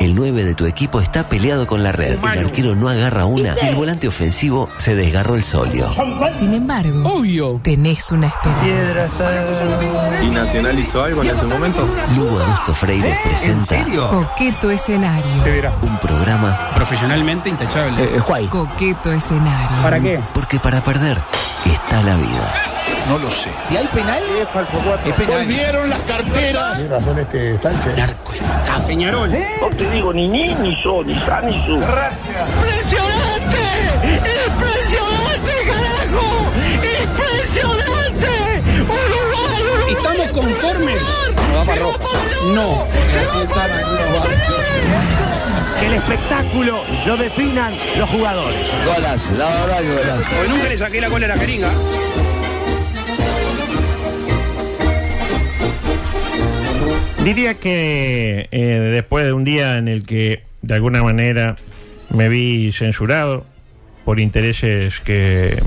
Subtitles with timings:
[0.00, 3.54] El 9 de tu equipo está peleado con la red, el arquero no agarra una
[3.62, 5.94] y el volante ofensivo se desgarró el solio.
[6.32, 7.60] Sin embargo, Obvio.
[7.62, 9.06] tenés una esperanza.
[10.22, 11.86] ¿Y Nacional hizo algo en ese momento?
[12.16, 15.30] Lugo Adusto Freire presenta Coqueto escenario.
[15.82, 18.08] un programa Profesionalmente intachable.
[18.48, 19.82] Coqueto escenario.
[19.82, 20.18] ¿Para qué?
[20.32, 21.18] porque para perder
[21.66, 22.69] está la vida.
[23.10, 23.50] No lo sé.
[23.66, 24.46] Si hay penal, es
[25.14, 25.38] penal.
[25.38, 26.78] Volvieron las carteras.
[26.78, 27.58] Tiene razón este.
[27.96, 28.86] Narcoestado.
[28.86, 29.30] Peñarol.
[29.32, 31.72] No te digo ni ni, ni so, ni sa, ni su.
[31.74, 33.62] ¡Impresionante!
[34.04, 36.26] ¡Impresionante, carajo!
[37.10, 38.62] ¡Impresionante!
[38.80, 39.94] ¡Uruguay, Uruguay!
[39.96, 41.00] ¿Estamos conformes?
[41.50, 41.98] No va para roja.
[42.54, 42.86] No.
[45.80, 48.60] Que el espectáculo lo definan los jugadores.
[50.36, 51.70] Porque nunca le saqué la cola a la jeringa.
[57.24, 58.58] Diría que eh,
[58.92, 61.56] después de un día en el que de alguna manera
[62.10, 63.44] me vi censurado
[64.04, 65.60] por intereses que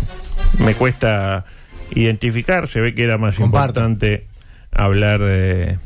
[0.60, 1.46] me cuesta
[1.94, 3.80] identificar, se ve que era más Comparto.
[3.82, 4.26] importante
[4.72, 5.78] hablar de...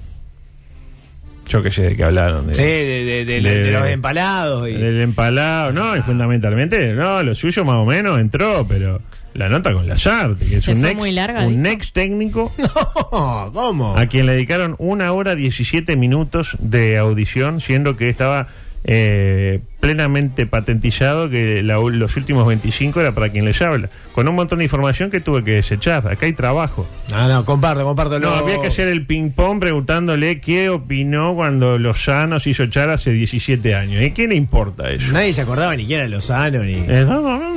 [1.49, 2.47] Yo qué sé de qué hablaron.
[2.47, 4.67] De, Sí, de, de- de- de de- los empalados.
[4.69, 4.73] Y...
[4.73, 9.01] Del empalado, no, y fundamentalmente, no, lo suyo más o menos entró, pero
[9.37, 13.95] la nota con Lazarte, que es un ex, muy larga, un ex técnico No, ¿cómo?
[13.95, 18.47] a quien le dedicaron una hora 17 minutos de audición, siendo que estaba
[18.83, 24.35] eh, plenamente patentizado que la- los últimos 25 era para quien les habla, con un
[24.35, 26.05] montón de información que tuve que desechar.
[26.11, 26.85] Acá hay trabajo.
[27.09, 28.19] No, no, comparto, comparto.
[28.19, 33.11] No, había que hacer el ping-pong preguntándole qué opinó cuando Lozano se hizo echar hace
[33.11, 34.03] 17 años.
[34.03, 35.09] ¿Y qué le importa eso?
[35.13, 37.05] Nadie se acordaba ni quién era Lozano, ni Eh,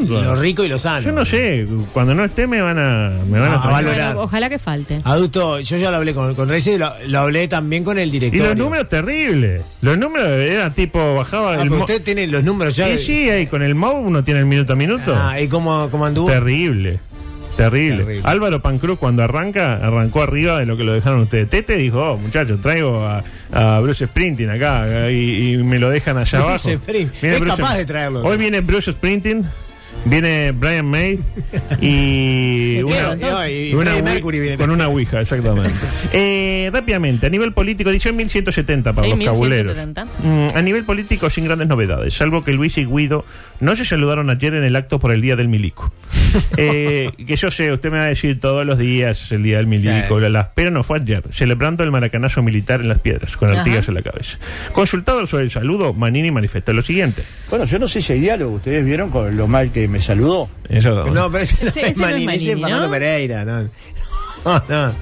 [0.07, 1.01] lo rico y Lozano.
[1.01, 3.73] Yo no sé, cuando no esté me van a, me van Ah, a extrañar.
[3.85, 4.07] valorar.
[4.15, 5.01] Bueno, ojalá que falte.
[5.03, 8.09] Adulto, yo ya lo hablé con, con Reyes y lo, lo hablé también con el
[8.09, 8.47] Y director.
[8.51, 9.65] los números terribles.
[9.83, 12.87] Los números era tipo, bajaba Ah, el usted tiene los números ya.
[12.87, 15.15] Sí, sí, ahí con el MOV uno tiene el minuto a minuto.
[15.17, 16.29] Ah, ¿y cómo, cómo anduvo?
[16.29, 16.99] Terrible.
[17.57, 18.05] Terrible.
[18.05, 18.21] Terrible.
[18.25, 21.51] Álvaro Pancruz cuando arranca, arrancó arriba de lo que lo dejaron ustedes.
[21.51, 23.23] Tete dijo, oh, muchachos, traigo a,
[23.53, 26.93] a Bruce Sprinting acá y, y me lo dejan allá Bruce abajo.
[27.23, 28.23] Es capaz de traerlo.
[28.23, 29.45] Hoy viene Bruce Sprinting,
[30.05, 31.19] viene Brian May
[31.81, 35.71] y una, no, y viene con una Ouija, exactamente.
[36.13, 39.77] Eh, rápidamente, a nivel político, edición 1170 para Sí, los cabuleros.
[39.77, 40.05] 1170.
[40.27, 43.25] Mm, a nivel político, sin grandes novedades, salvo que Luis y Guido
[43.61, 45.93] no se saludaron ayer en el acto por el Día del Milico.
[46.57, 49.67] Eh, que yo sé, usted me va a decir todos los días el Día del
[49.67, 53.51] Milico, bla, bla, pero no fue ayer, celebrando el maracanazo militar en las piedras, con
[53.51, 53.61] Ajá.
[53.61, 54.39] Artigas en la cabeza.
[54.73, 57.23] Consultado sobre el saludo, Manini manifestó lo siguiente.
[57.49, 58.57] Bueno, yo no sé si hay diálogo.
[58.57, 60.49] ¿Ustedes vieron con lo mal que me saludó?
[60.69, 62.87] Eso, No, pero ese no Sí, es ese no es Manini, ese es Manini, Fernando
[62.87, 62.91] ¿no?
[62.93, 63.45] Pereira.
[63.45, 63.63] No,
[64.45, 64.95] no, no.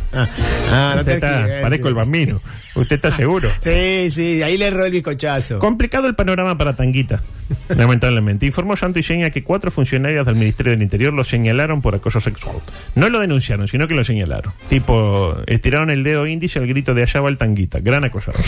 [0.71, 1.62] Ah, no Usted está- tergiverse.
[1.62, 2.41] parezco el bambino.
[2.75, 3.49] ¿Usted está seguro?
[3.61, 5.59] Sí, sí, ahí le erró el bizcochazo.
[5.59, 7.22] Complicado el panorama para Tanguita,
[7.69, 8.47] lamentablemente.
[8.47, 12.21] Informó Santo y Seña que cuatro funcionarios del Ministerio del Interior lo señalaron por acoso
[12.21, 12.56] sexual.
[12.94, 14.53] No lo denunciaron, sino que lo señalaron.
[14.69, 17.78] Tipo, estiraron el dedo índice al grito de allá va el Tanguita.
[17.81, 18.41] Gran acosador.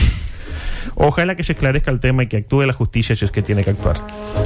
[0.95, 3.65] Ojalá que se esclarezca el tema y que actúe la justicia si es que tiene
[3.65, 3.97] que actuar.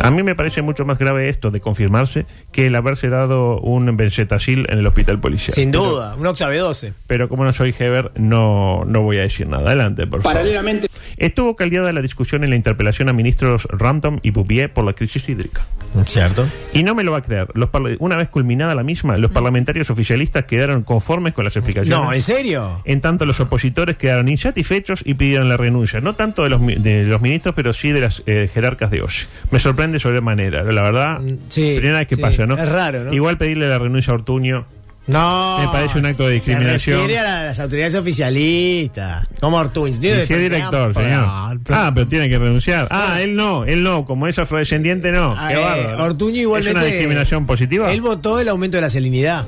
[0.03, 3.97] A mí me parece mucho más grave esto de confirmarse que el haberse dado un
[3.97, 5.55] benzetacil en el hospital policial.
[5.55, 6.93] Sin Pero- duda, un Oxa B12.
[7.07, 9.67] pero como no soy Heber, no, no voy a decir nada.
[9.69, 10.35] Adelante, por favor.
[10.39, 10.89] Paralelamente.
[11.17, 15.29] Estuvo caldeada la discusión en la interpelación a ministros Random y Bouvier por la crisis
[15.29, 15.63] hídrica.
[16.07, 16.47] Cierto.
[16.73, 17.49] Y no me lo va a creer.
[17.55, 17.69] Los
[18.01, 21.97] una vez culminada la misma, los parlamentarios oficialistas quedaron conformes con las explicaciones.
[21.99, 22.81] No, ¿en serio?
[22.85, 26.01] En tanto, los opositores quedaron insatisfechos y pidieron la renuncia.
[26.01, 29.13] No tanto de los, de los ministros, pero sí de las eh, jerarcas de hoy.
[29.51, 30.63] Me sorprende sobremanera.
[30.65, 32.23] La verdad, Mm, sí, primera vez que sí.
[32.23, 32.57] pasa, ¿no?
[32.57, 33.13] Es raro, ¿no?
[33.13, 34.67] Igual pedirle la renuncia a Ortuño.
[35.07, 35.59] No.
[35.61, 36.97] Me parece un acto de discriminación.
[36.97, 39.29] Se refiere a la- las autoridades oficialistas.
[39.39, 39.91] Como Ortuño.
[39.99, 41.25] Y si es director, señor.
[41.27, 42.89] Ah, pero tiene que renunciar.
[42.91, 44.07] Ah, él no, él no.
[44.07, 45.35] Como es afrodescendiente, no.
[45.37, 45.95] Ah, Qué eh.
[45.99, 46.79] Ortuño ¿Es igualmente.
[46.79, 47.93] una discriminación positiva?
[47.93, 49.45] Él votó el aumento de la salinidad.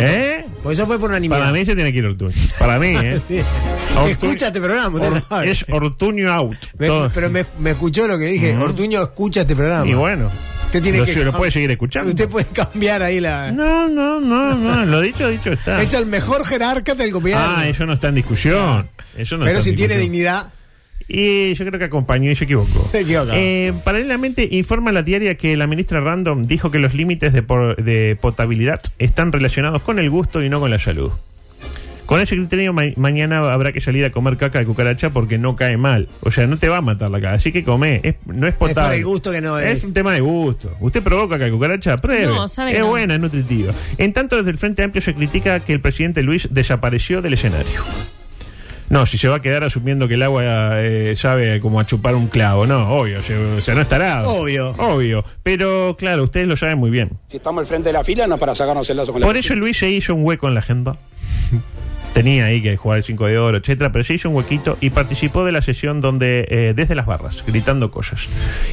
[0.00, 0.45] ¿Eh?
[0.70, 1.38] Eso fue por unanimidad.
[1.40, 2.32] Para mí se tiene que ir Ortuño.
[2.58, 3.20] Para mí, ¿eh?
[3.96, 5.50] Ortuño- Escucha este programa, usted Or- sabe.
[5.50, 6.56] es Ortuño out.
[6.78, 8.56] Me- pero me, me escuchó lo que dije.
[8.56, 9.86] Ortuño escucha este programa.
[9.88, 10.30] Y bueno.
[10.66, 12.08] Usted tiene lo, que lo puede seguir escuchando.
[12.08, 13.52] Usted puede cambiar ahí la.
[13.52, 14.84] No, no, no, no.
[14.84, 15.80] Lo dicho, dicho está.
[15.80, 17.44] Es el mejor jerarca del gobierno.
[17.56, 18.88] Ah, eso no está en discusión.
[19.16, 20.52] Eso no pero está si en tiene dignidad.
[21.08, 22.88] Y yo creo que acompañó y se equivocó.
[22.90, 23.30] Se equivocó.
[23.34, 27.76] Eh, paralelamente, informa la diaria que la ministra Random dijo que los límites de, por-
[27.82, 31.10] de potabilidad están relacionados con el gusto y no con la salud.
[32.06, 35.56] Con ese criterio, ma- mañana habrá que salir a comer caca de cucaracha porque no
[35.56, 36.06] cae mal.
[36.20, 37.32] O sea, no te va a matar la caca.
[37.34, 38.00] Así que come.
[38.04, 38.88] Es- no es potable.
[38.90, 39.78] por el gusto que no es.
[39.78, 40.76] Es un tema de gusto.
[40.80, 41.96] ¿Usted probó caca de cucaracha?
[41.96, 42.26] Pruebe.
[42.26, 42.88] No, sabe es no.
[42.88, 43.72] buena, es nutritiva.
[43.98, 47.80] En tanto, desde el Frente Amplio se critica que el presidente Luis desapareció del escenario.
[48.88, 50.42] No, si se va a quedar asumiendo que el agua
[50.80, 52.66] eh, sabe como a chupar un clavo.
[52.66, 53.22] No, obvio.
[53.22, 54.26] se- O sea, no estará.
[54.28, 54.70] Obvio.
[54.78, 55.24] Obvio.
[55.42, 57.10] Pero claro, ustedes lo saben muy bien.
[57.28, 59.36] Si estamos al frente de la fila, no para sacarnos el lazo con la Por
[59.36, 60.96] eso Luis se hizo un hueco en la agenda.
[62.16, 64.88] Tenía ahí que jugar el 5 de oro, etcétera, pero se hizo un huequito y
[64.88, 68.26] participó de la sesión donde eh, desde las barras, gritando cosas.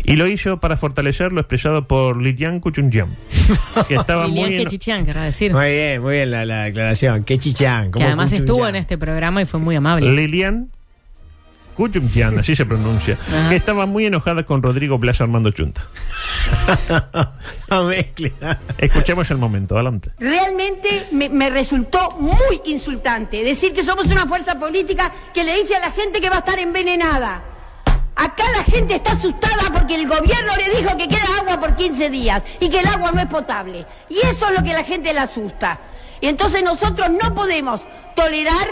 [0.05, 3.09] Y lo hizo para fortalecer lo expresado por Lilian Kuchunjian,
[3.89, 5.51] que estaba Lilian muy querrá decir.
[5.51, 7.25] Muy bien, muy bien la, la aclaración.
[7.25, 7.91] Qué chichán.
[7.91, 10.09] Que además estuvo en este programa y fue muy amable.
[10.09, 10.69] Lilian
[11.75, 13.49] Kuchunjian, así se pronuncia, Ajá.
[13.49, 15.81] que estaba muy enojada con Rodrigo Blas Armando Chunta.
[18.77, 20.11] Escuchemos el momento, adelante.
[20.19, 25.75] Realmente me, me resultó muy insultante decir que somos una fuerza política que le dice
[25.75, 27.41] a la gente que va a estar envenenada.
[28.15, 32.09] Acá la gente está asustada porque el gobierno le dijo que queda agua por 15
[32.11, 33.85] días y que el agua no es potable.
[34.09, 35.79] Y eso es lo que la gente le asusta.
[36.21, 37.81] Y entonces nosotros no podemos
[38.15, 38.67] tolerar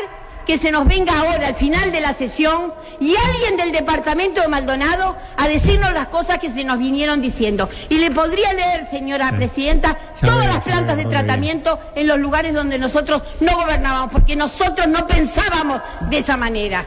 [0.51, 4.49] que se nos venga ahora al final de la sesión y alguien del departamento de
[4.49, 7.69] Maldonado a decirnos las cosas que se nos vinieron diciendo.
[7.87, 11.09] Y le podría leer, señora presidenta, Ya todas veo, las plantas veo, de bien.
[11.09, 16.83] tratamiento en los lugares donde nosotros no gobernábamos, porque nosotros no pensábamos de esa manera.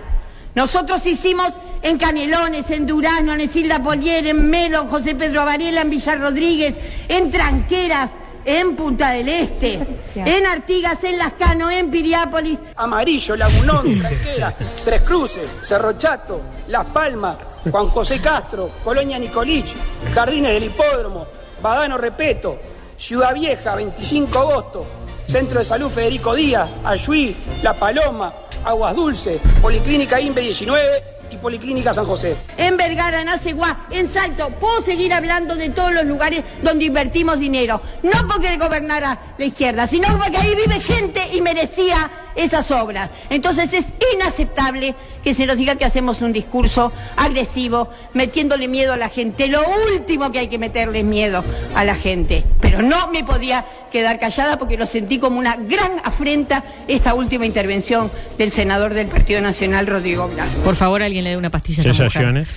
[0.55, 5.81] Nosotros hicimos en Canelones, en Durazno, en Isilda Polier, en Melo, en José Pedro Varela,
[5.81, 6.75] en Villar Rodríguez,
[7.09, 8.11] en Tranqueras,
[8.45, 9.81] en Punta del Este,
[10.15, 14.55] en Artigas, en Lascano, en Piriápolis, Amarillo, Lagunón, Tranquera,
[14.85, 17.37] Tres Cruces, Cerro Chato, Las Palmas,
[17.71, 19.75] Juan José Castro, Colonia Nicolich,
[20.15, 21.27] Jardines del Hipódromo,
[21.63, 22.59] Badano Repeto,
[22.97, 24.87] Ciudad Vieja, 25 de agosto,
[25.27, 28.33] Centro de Salud Federico Díaz, Ayuí, La Paloma,
[28.65, 32.37] Aguas Dulces, Policlínica INVE 19 y Policlínica San José.
[32.57, 34.51] en Vergara, en Aceguá, en Salto.
[34.61, 37.81] Puedo seguir hablando de todos los lugares donde invertimos dinero.
[38.03, 43.11] No porque gobernara la izquierda, sino porque ahí vive gente y merecía esas obras.
[43.31, 48.97] Entonces es inaceptable que se nos diga que hacemos un discurso agresivo, metiéndole miedo a
[48.97, 49.49] la gente.
[49.49, 49.63] Lo
[49.95, 51.43] último que hay que meterle es miedo
[51.75, 52.45] a la gente.
[52.61, 57.47] Pero no me podía quedar callada porque lo sentí como una gran afrenta esta última
[57.47, 60.57] intervención del senador del Partido Nacional, Rodrigo Blas.
[60.65, 62.11] Por favor, alguien le dé una pastilla a esa mujer.
[62.13, 62.49] Sensaciones.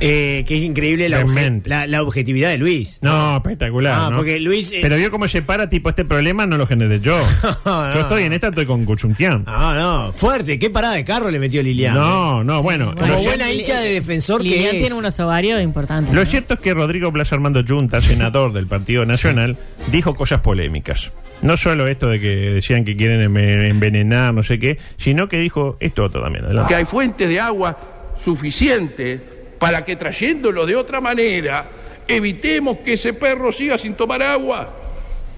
[0.00, 2.98] Eh, que es increíble la, obje- la, la objetividad de Luis.
[3.02, 3.94] No, espectacular.
[3.98, 4.16] Ah, ¿no?
[4.18, 7.18] porque Luis, eh, Pero vio cómo se para, tipo, este problema no lo generé yo.
[7.66, 9.42] No, Yo estoy en esta, estoy con Kuchunkian.
[9.46, 10.56] Ah, no, fuerte.
[10.58, 11.94] ¿Qué parada de carro le metió Lilian?
[12.06, 12.94] No, no, bueno.
[12.94, 14.80] Como buena hincha de defensor que Lilian es.
[14.82, 16.14] tiene unos ovarios importantes.
[16.14, 16.30] lo ¿no?
[16.30, 19.56] cierto es que Rodrigo Blas Armando Junta, senador del Partido Nacional,
[19.90, 21.10] dijo cosas polémicas.
[21.42, 25.36] No solo esto de que decían que quieren enve- envenenar, no sé qué, sino que
[25.36, 26.46] dijo esto otro también.
[26.46, 26.68] Adelante.
[26.68, 27.76] que hay fuentes de agua
[28.18, 29.20] suficientes
[29.58, 31.68] para que trayéndolo de otra manera
[32.08, 34.74] evitemos que ese perro siga sin tomar agua.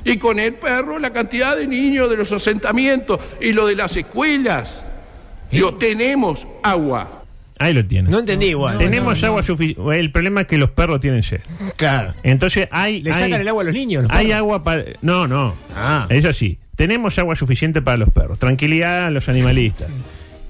[0.04, 3.96] Y con el perro la cantidad de niños de los asentamientos y lo de las
[3.96, 4.82] escuelas.
[5.52, 7.22] Lo tenemos agua.
[7.60, 8.08] Ahí lo tiene.
[8.08, 8.78] No entendí igual.
[8.78, 9.98] Tenemos agua suficiente.
[9.98, 11.40] El problema es que los perros tienen sed.
[11.76, 12.12] Claro.
[12.22, 13.02] Entonces hay.
[13.02, 14.02] Le hay- sacan el agua a los niños.
[14.04, 14.38] los Hay perros.
[14.38, 14.84] agua para.
[15.02, 15.54] No, no.
[15.74, 16.06] Ah.
[16.08, 16.58] Es así.
[16.76, 18.38] Tenemos agua suficiente para los perros.
[18.38, 19.88] Tranquilidad a los animalistas.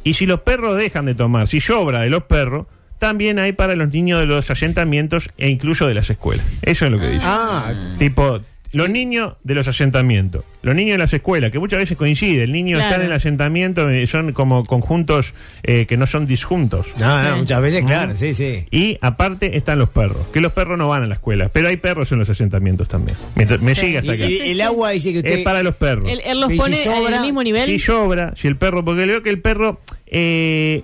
[0.04, 2.66] Y si los perros dejan de tomar, si sobra de los perros,
[2.98, 6.44] también hay para los niños de los asentamientos e incluso de las escuelas.
[6.60, 7.24] Eso es lo que dice.
[7.24, 8.40] Ah, Tipo,
[8.72, 12.52] los niños de los asentamientos, los niños de las escuelas, que muchas veces coincide, el
[12.52, 12.90] niño Claro.
[12.90, 16.86] está en el asentamiento, eh, son como conjuntos eh, que no son disjuntos.
[16.98, 17.38] no, no, Sí.
[17.40, 18.66] muchas veces, claro, sí, sí.
[18.70, 21.76] Y aparte están los perros, que los perros no van a la escuela, pero hay
[21.78, 23.16] perros en los asentamientos también.
[23.34, 23.80] Me Sí.
[23.80, 24.24] sigue hasta acá.
[24.28, 25.32] y el agua dice que usted.
[25.38, 26.08] Es para los perros.
[26.10, 27.64] Él, él los Y si pone sobra, el mismo nivel.
[27.66, 30.82] Si sobra, si el perro, porque leo que el perro, eh,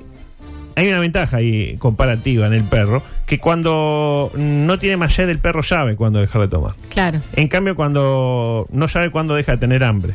[0.77, 5.39] hay una ventaja ahí comparativa en el perro, que cuando no tiene más sed, el
[5.39, 6.75] perro sabe cuándo dejar de tomar.
[6.89, 7.21] Claro.
[7.37, 10.15] En cambio, cuando no sabe cuándo deja de tener hambre.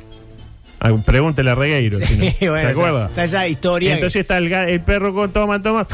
[0.81, 1.97] Ah, Pregúntele a Regueiro.
[1.99, 2.23] si no.
[2.29, 3.05] Sí, ¿Se bueno, acuerda?
[3.07, 3.95] Está esa historia.
[3.95, 5.85] Entonces está el, perro con toma, toma,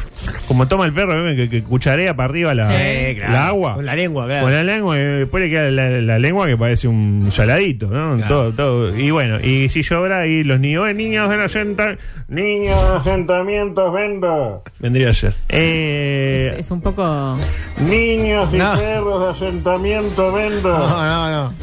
[0.48, 1.36] como toma el perro, ¿eh?
[1.36, 3.34] que, que cucharea para arriba la, Sí, claro.
[3.34, 3.74] la agua.
[3.76, 4.44] Con la lengua, claro.
[4.44, 8.18] Con la lengua, y después le queda la, la lengua que parece un saladito, ¿no?
[8.18, 8.28] Claro.
[8.28, 8.98] Todo, todo.
[8.98, 13.92] Y bueno, y si sobra, ahí los niños, "Eh, niños de asenta, niños de asentamientos,
[13.94, 14.64] vendo.
[14.80, 15.34] Vendría a ser.
[15.50, 17.38] Eh, Es, es un poco.
[17.80, 18.76] Niños y No.
[18.78, 20.70] perros de asentamiento, vendo.
[20.78, 21.54] No, no, no.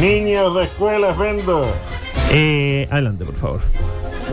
[0.00, 1.70] Niños de escuelas, vendo.
[2.30, 3.60] Eh, adelante, por favor.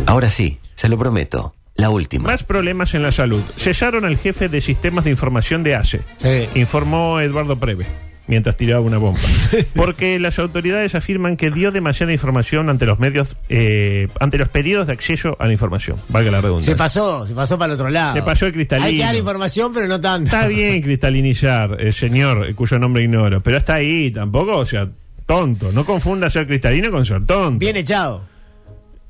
[0.05, 1.53] Ahora sí, se lo prometo.
[1.75, 2.29] La última.
[2.31, 3.41] Más problemas en la salud.
[3.55, 6.01] Cesaron al jefe de sistemas de información de ACE.
[6.17, 6.59] Sí.
[6.59, 7.85] Informó Eduardo Preve
[8.27, 9.19] mientras tiraba una bomba.
[9.75, 14.87] Porque las autoridades afirman que dio demasiada información ante los medios, eh, ante los pedidos
[14.87, 15.97] de acceso a la información.
[16.09, 16.73] Valga la redundancia.
[16.73, 18.13] Se pasó, se pasó para el otro lado.
[18.13, 18.87] Se pasó el cristalino.
[18.87, 20.25] Hay que dar información, pero no tanto.
[20.25, 24.89] Está bien cristalinizar, el señor, eh, cuyo nombre ignoro, pero hasta ahí tampoco, o sea,
[25.27, 25.71] tonto.
[25.71, 27.59] No confunda ser cristalino con ser tonto.
[27.59, 28.23] Bien echado.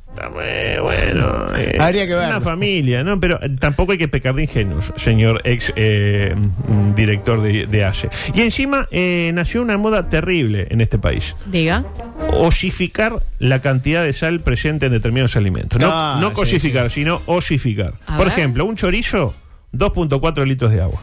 [0.10, 1.56] Está muy bueno.
[1.56, 2.28] eh, Habría que verlo.
[2.38, 3.20] Una familia, ¿no?
[3.20, 7.86] Pero eh, tampoco hay que pecar de ingenuos, señor ex eh, mm, director de, de
[7.86, 8.10] ACE.
[8.34, 11.36] Y encima eh, nació una moda terrible en este país.
[11.46, 11.86] Diga.
[12.34, 15.80] Osificar la cantidad de sal presente en determinados alimentos.
[15.80, 17.94] No, Ah, no sí, cosificar, sino osificar.
[18.08, 18.38] A Por ver.
[18.40, 19.36] ejemplo, un chorizo,
[19.74, 21.00] 2.4 litros de agua.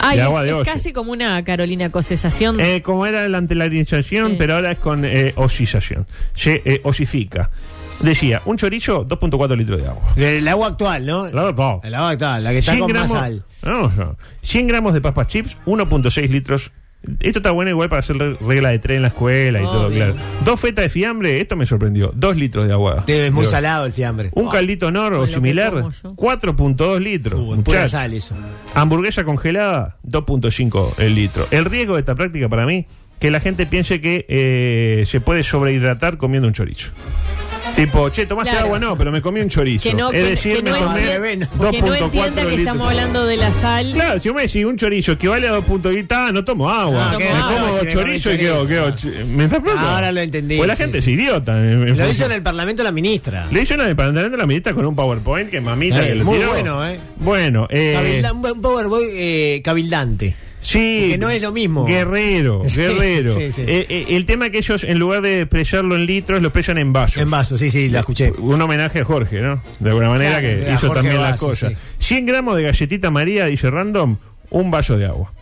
[0.00, 0.72] Ay, De agua de es olla.
[0.72, 2.60] casi como una Carolina Cosesación.
[2.60, 4.36] Eh, como era la antelarización, Sí.
[4.38, 6.06] pero ahora es con eh, osización.
[6.34, 7.50] Se eh, osifica.
[8.00, 10.12] Decía, un chorizo, 2.4 litros de agua.
[10.16, 11.26] El agua actual, ¿no?
[11.26, 13.44] El agua actual, la que está 100 con gramos, más sal.
[13.64, 14.16] No, no.
[14.42, 16.70] 100 gramos de papas chips, 1.6 litros.
[17.20, 19.88] Esto está bueno igual para hacer re- regla de tren en la escuela y todo,
[19.90, 20.16] claro.
[20.44, 22.10] Dos fetas de fiambre, esto me sorprendió.
[22.14, 23.04] Dos litros de agua.
[23.06, 24.30] Es muy Digo, salado el fiambre.
[24.34, 26.08] Un caldito nor Con o similar, como yo.
[26.10, 27.40] 4.2 litros.
[27.40, 28.34] Uh, pura sal eso.
[28.74, 31.46] Hamburguesa congelada, 2.5 el litro.
[31.50, 32.86] El riesgo de esta práctica para mí,
[33.20, 36.90] que la gente piense que eh, se puede sobrehidratar comiendo un chorizo.
[37.86, 38.66] Tipo, che, tomaste Claro.
[38.66, 39.82] agua, no, pero me comí un chorizo.
[39.88, 42.54] Que no- es que- decir, que me no que no 2.4 que no entienda que
[42.56, 43.92] estamos hablando de la sal.
[43.92, 47.12] Claro, si vos me decís un chorizo equivale a 2.1, no tomo agua.
[47.12, 48.96] No, que me no, como si dos me chorizos y comí quedo, chorizo, quedo no.
[48.96, 49.80] ch- ¿Me estás pronto?
[49.80, 51.12] Ahora lo entendí, Pues la sí, gente sí.
[51.12, 51.56] es idiota.
[51.58, 53.46] en- en Lo función- hizo en el Parlamento la ministra.
[53.50, 56.14] Le hizo en el pantalón de la ministra con un PowerPoint que mamita Eh, que
[56.16, 56.50] lo muy tiró.
[56.50, 56.98] bueno, ¿eh?
[57.16, 60.34] Bueno, eh, Cabilda- un un powerboy eh, cabildante.
[60.60, 61.10] Sí.
[61.12, 61.84] Que no es lo mismo.
[61.84, 63.32] Guerrero, guerrero.
[63.34, 63.62] sí, sí.
[63.66, 66.92] Eh, eh, el tema que ellos, en lugar de expresarlo en litros, lo expresan en
[66.92, 67.18] vasos.
[67.22, 68.32] En vaso, sí, sí, la escuché.
[68.38, 69.62] Un homenaje a Jorge, ¿no?
[69.78, 71.68] De alguna manera Claro, que hizo Jorge también la Vaso, cosa.
[71.70, 71.76] sí.
[72.00, 74.16] 100 gramos de galletita María, dice Random,
[74.50, 75.32] un vaso de agua.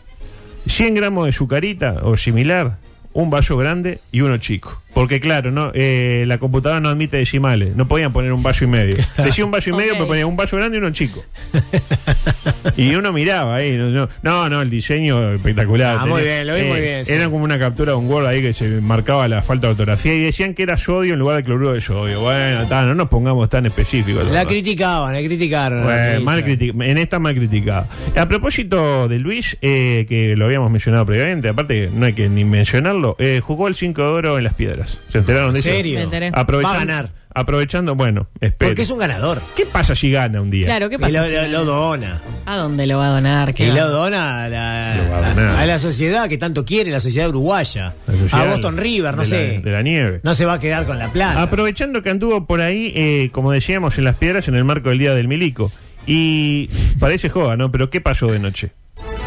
[0.67, 2.79] 100 gramos de sucarita o similar,
[3.17, 4.83] un vaso grande y uno chico.
[4.93, 8.67] Porque claro, no eh, la computadora no admite decimales, no podían poner un vaso y
[8.67, 8.97] medio.
[9.19, 11.23] Decía un vaso y medio, pero ponía un vaso grande y uno chico.
[12.77, 13.77] y uno miraba ahí.
[14.23, 15.99] No, no, el diseño espectacular.
[16.01, 17.13] Ah, muy bien, lo vi muy bien, sí.
[17.13, 20.15] Era como una captura de un Word ahí que se marcaba la falta de ortografía
[20.15, 22.21] y decían que era sodio en lugar de cloruro de sodio.
[22.21, 24.25] Bueno, ta, no nos pongamos tan específicos.
[24.25, 24.47] La verdad.
[24.47, 25.85] criticaban, la criticaron.
[25.85, 27.87] Bueno, mal criti- en esta mal criticada.
[28.17, 32.45] A propósito de Luis, eh, que lo habíamos mencionado previamente, aparte no hay que ni
[32.45, 34.99] mencionarlo, eh, jugó el 5 de oro en las piedras.
[35.13, 35.77] ¿Se enteraron de ¿En eso?
[35.77, 35.99] serio?
[35.99, 36.31] Me enteré.
[36.35, 37.11] Aprovechando, Va a ganar.
[37.39, 38.71] Aprovechando, bueno, espero.
[38.71, 39.43] Porque es un ganador.
[39.55, 40.65] ¿Qué pasa si gana un día?
[40.65, 41.13] Claro, ¿qué Y pasa?
[41.13, 42.23] lo, lo- lo dona.
[42.47, 43.53] ¿A dónde lo va a donar?
[43.53, 43.75] ¿Qué Y va?
[43.77, 45.57] lo dona a la, Lo va a donar.
[45.57, 47.95] a la sociedad que tanto quiere, la sociedad uruguaya.
[48.07, 49.61] La sociedad a Boston River, no de la- sé.
[49.63, 50.21] de la nieve.
[50.23, 51.43] No se va a quedar con la plata.
[51.43, 54.99] Aprovechando que anduvo por ahí, eh, como decíamos, en las piedras en el marco del
[54.99, 55.71] Día del Milico.
[56.07, 57.71] Y parece joda, ¿no?
[57.71, 58.71] Pero ¿qué pasó de noche?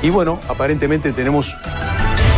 [0.01, 1.55] Y bueno, aparentemente tenemos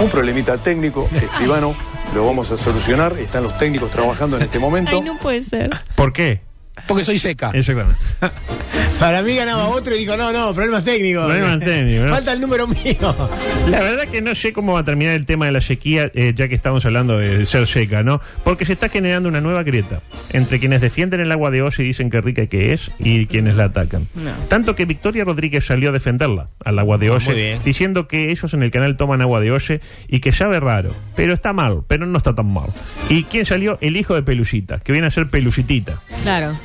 [0.02, 1.76] un problemita técnico, escribano,
[2.14, 4.92] lo vamos a solucionar, están los técnicos trabajando en este momento.
[4.92, 5.70] Ay, no puede ser.
[5.96, 6.42] ¿Por qué?
[6.88, 7.52] Porque soy seca.
[7.54, 8.00] Exactamente.
[9.00, 11.26] Para mí ganaba otro y dijo, no, no, problemas técnicos.
[11.26, 12.14] Problemas técnicos, ¿no?
[12.14, 13.30] Falta el número mío.
[13.70, 16.34] La verdad que no sé cómo va a terminar el tema de la sequía, eh,
[16.36, 18.22] ya que estamos hablando de ser seca, ¿no?
[18.44, 20.02] Porque se está generando una nueva grieta
[20.34, 23.56] entre quienes defienden el agua de Ose y dicen que rica que es y quienes
[23.56, 24.08] la atacan.
[24.16, 24.32] No.
[24.48, 27.60] Tanto que Victoria Rodríguez salió a defenderla, al agua de Ah, bien.
[27.66, 31.34] diciendo que ellos en el canal toman agua de Ose y que sabe raro, pero
[31.34, 32.70] está mal, pero no está tan mal.
[33.10, 33.78] ¿Y quién salió?
[33.82, 36.00] El hijo de Pelucita, que viene a ser Pelucitita.
[36.24, 36.56] Claro.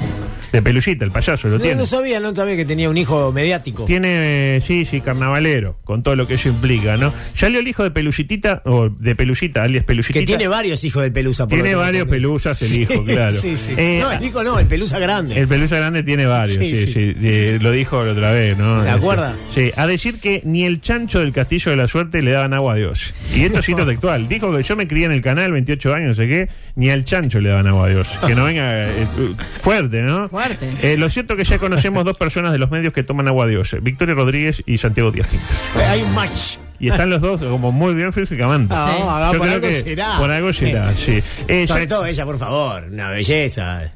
[0.52, 1.76] De Pelucita, el payaso, lo No, tiene.
[1.76, 3.84] no sabía, no sabía que tenía un hijo mediático.
[3.84, 7.12] Tiene, eh, sí, sí, carnavalero, con todo lo que eso implica, ¿no?
[7.34, 10.20] Salió el hijo de Pelucitita, o de Pelucita, alias Pelucitita.
[10.20, 11.46] Que tiene varios hijos del Pelusa.
[11.46, 13.36] por Tiene varios pelusas el hijo, claro.
[13.40, 13.72] Sí, sí.
[13.76, 15.38] Eh, no, el hijo no, el Pelusa grande.
[15.38, 18.80] El pelusa grande tiene varios, sí, Sí, eh, lo dijo la otra vez, ¿no?
[18.82, 19.36] ¿Se Este, acuerda?
[19.54, 22.74] Sí, a decir que ni el chancho del Castillo de la Suerte le daban agua
[22.74, 23.12] a Dios.
[23.34, 24.28] Y esto es cito textual.
[24.28, 27.04] Dijo que yo me crié en el canal, 28 años, no sé qué, ni al
[27.04, 28.08] chancho le daban agua a Dios.
[28.26, 29.06] Que no venga eh,
[29.60, 30.28] fuerte, ¿no?
[30.36, 30.72] Fuerte.
[30.82, 33.74] Eh, lo cierto que ya conocemos dos personas de los medios que toman agua Dios,
[33.80, 35.46] Victoria Rodríguez y Santiago Díaz Quinto.
[35.78, 36.56] Eh, Hay un match.
[36.78, 38.74] Y están los dos como muy bien físicamente.
[38.76, 39.02] Ah, Sí.
[39.06, 40.18] ah, Yo por creo algo que será.
[40.18, 41.22] Por algo será, sí.
[41.48, 42.84] Eh, Sobre ya- todo ella, por favor.
[42.92, 43.92] Una belleza.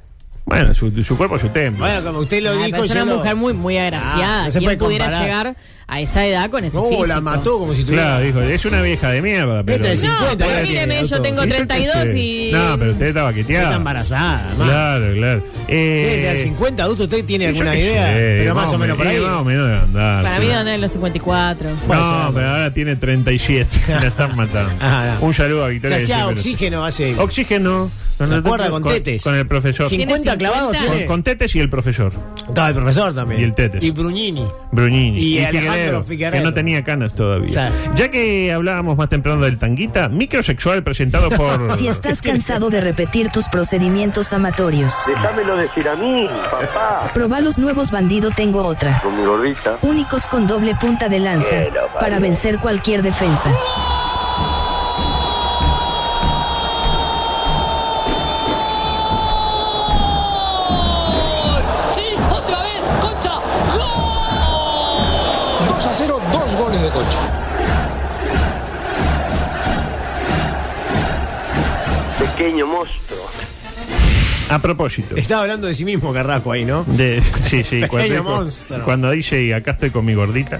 [0.46, 1.84] Bueno, su, su cuerpo es su templo.
[1.84, 4.40] Bueno, como usted lo Ay, dijo, es una lo- mujer muy, muy agraciada.
[4.40, 5.26] Ah, no se ¿Quién puede pudiera comparar.
[5.46, 5.56] llegar
[5.92, 7.06] a esa edad con ese No, físico.
[7.06, 8.04] la mató como si tuviera.
[8.04, 9.84] Claro, dijo, es una vieja de mierda, pero...
[9.84, 12.18] Esta es No, 50 pero míreme, yo tengo ¿Y yo qué 32 sé?
[12.18, 12.52] y...
[12.52, 13.76] No, pero usted estaba Está quiteada.
[13.76, 14.54] embarazada.
[14.56, 14.68] más.
[14.68, 15.42] Claro, claro.
[15.66, 18.06] Eh, Desde 50 adultos, ¿usted tiene alguna idea?
[18.12, 19.16] sé, pero más o menos por ahí.
[19.16, 20.22] eh, Más o menos de andar.
[20.22, 21.70] Para mí andar en los 54.
[21.86, 22.34] Puede No, ser.
[22.34, 23.80] pero ahora tiene 37.
[23.88, 24.72] La están matando.
[24.80, 25.26] Ah, no.
[25.26, 25.96] Un saludo a Se Victoria.
[25.96, 26.34] hacía Siempre.
[26.36, 27.14] oxígeno hace.
[27.18, 27.90] Oxígeno.
[28.20, 29.22] ¿Se acuerda con tetes?
[29.22, 29.86] Con el profesor.
[29.86, 31.06] Cin- 50 clavados ¿Tiene Con, tiene.
[31.06, 32.12] con Tetes y el profesor.
[32.46, 33.40] Estaba el profesor también.
[33.40, 33.82] Y el Tetes.
[33.82, 34.44] Y Bruñini.
[34.72, 35.18] Bruñini.
[35.18, 36.42] Y Alejandro Figueredo.
[36.42, 37.50] Que no tenía canas todavía.
[37.50, 37.72] O sea.
[37.94, 41.70] ya que hablábamos más temprano del tanguita, microsexual presentado por.
[41.80, 47.10] Si estás cansado de repetir tus procedimientos amatorios, Déjamelo decir a mí, papá.
[47.14, 49.00] proba los nuevos Bandido Tengo Otra.
[49.00, 49.78] Con mi gordita.
[49.82, 51.56] Únicos con doble punta de lanza
[51.98, 53.50] para vencer cualquier defensa.
[72.40, 73.20] Pequeño monstruo.
[74.48, 75.14] A propósito.
[75.14, 76.84] Estaba hablando de sí mismo, Carrasco, ahí, ¿no?
[76.84, 77.20] De,
[77.50, 78.82] sí, sí, Pequeño cuando, monstruo.
[78.86, 80.58] cuando dice y acá estoy con mi gordita.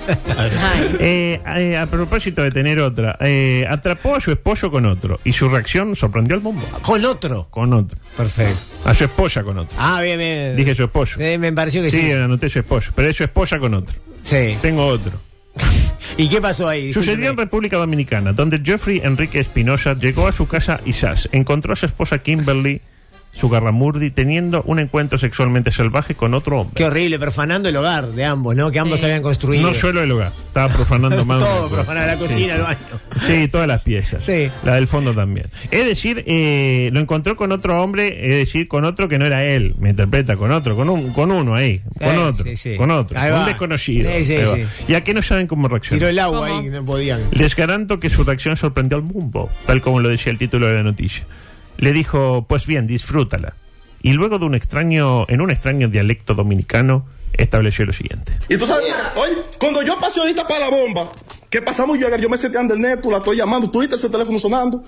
[1.01, 5.33] Eh, eh, a propósito de tener otra, eh, atrapó a su esposo con otro y
[5.33, 6.67] su reacción sorprendió al mundo.
[6.83, 7.47] Con otro.
[7.49, 7.99] Con otro.
[8.15, 8.61] Perfecto.
[8.85, 9.79] A su esposa con otro.
[9.81, 10.57] Ah, bien, bien.
[10.57, 11.19] Dije su esposo.
[11.19, 12.13] Eh, me pareció que Sí, sí.
[12.13, 13.97] anoté su esposo, pero es su esposa con otro.
[14.23, 14.55] Sí.
[14.61, 15.13] Tengo otro.
[16.21, 16.93] ¿Y qué pasó ahí?
[16.93, 21.77] Sucedió en República Dominicana, donde Jeffrey Enrique Espinosa llegó a su casa Isás, encontró a
[21.77, 22.83] su esposa Kimberly
[23.33, 26.75] Sugarramurdi teniendo un encuentro sexualmente salvaje con otro hombre.
[26.75, 28.71] Qué horrible, profanando el hogar de ambos, ¿no?
[28.71, 29.07] Que ambos Sí.
[29.07, 29.67] habían construido.
[29.67, 31.39] No solo el hogar, estaba profanando más.
[31.43, 32.51] Todo, profanar la cocina, Sí.
[32.51, 32.79] el baño.
[33.27, 34.23] Sí, todas las piezas.
[34.23, 34.51] Sí.
[34.65, 35.47] La del fondo también.
[35.71, 39.45] Es decir, eh, lo encontró con otro hombre, es decir, con otro que no era
[39.45, 39.75] él.
[39.79, 42.77] Me interpreta, con otro, con, un, con uno ahí, con Sí, otro, sí, sí.
[42.77, 43.47] con otro, Ahí un va.
[43.47, 44.11] desconocido.
[44.19, 44.57] Sí, sí, Ahí va.
[44.57, 44.65] sí.
[44.89, 45.99] Y a qué no saben cómo reaccionar.
[45.99, 46.61] Tiró el agua ¿Cómo?
[46.61, 47.23] ahí, no podían.
[47.33, 50.75] Les garanto que su reacción sorprendió al mundo, tal como lo decía el título de
[50.75, 51.25] la noticia.
[51.81, 53.55] Le dijo, pues bien, disfrútala.
[54.03, 58.39] Y luego de un extraño, en un extraño dialecto dominicano, estableció lo siguiente.
[58.51, 61.11] Y tú sabes, oye, cuando yo pasé ahorita para la bomba,
[61.49, 63.97] que pasamos yo, yo me senté en el net, tú la estoy llamando, tú viste
[63.97, 64.85] ese teléfono sonando.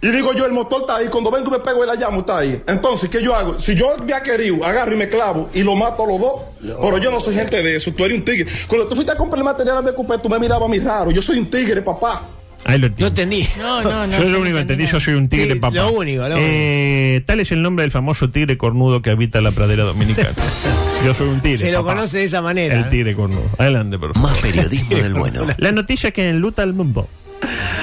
[0.00, 2.38] Y digo yo, el motor está ahí, cuando vengo me pego y la llamo, está
[2.38, 2.62] ahí.
[2.68, 3.58] Entonces, ¿qué yo hago?
[3.58, 6.34] Si yo había querido, agarro y me clavo y lo mato a los dos.
[6.60, 8.48] Pero yo no soy gente de eso, tú eres un tigre.
[8.68, 11.10] Cuando tú fuiste a comprar el material de Cupé, tú me mirabas a mí raro.
[11.10, 12.22] Yo soy un tigre, papá.
[12.68, 13.46] Ahí lo No entendí.
[13.58, 14.18] No, no, no.
[14.18, 15.76] yo lo único que entendí, yo soy un tigre Sí, papá.
[15.76, 19.52] lo único, lo Eh, tal es el nombre del famoso tigre cornudo que habita la
[19.52, 20.32] pradera dominicana.
[21.04, 21.58] yo soy un tigre.
[21.58, 21.94] Se lo papá.
[21.94, 22.76] conoce de esa manera.
[22.76, 23.48] El tigre cornudo.
[23.58, 24.30] Adelante, por favor.
[24.32, 25.46] Más periodismo del bueno.
[25.58, 27.08] La noticia que enluta al mundo.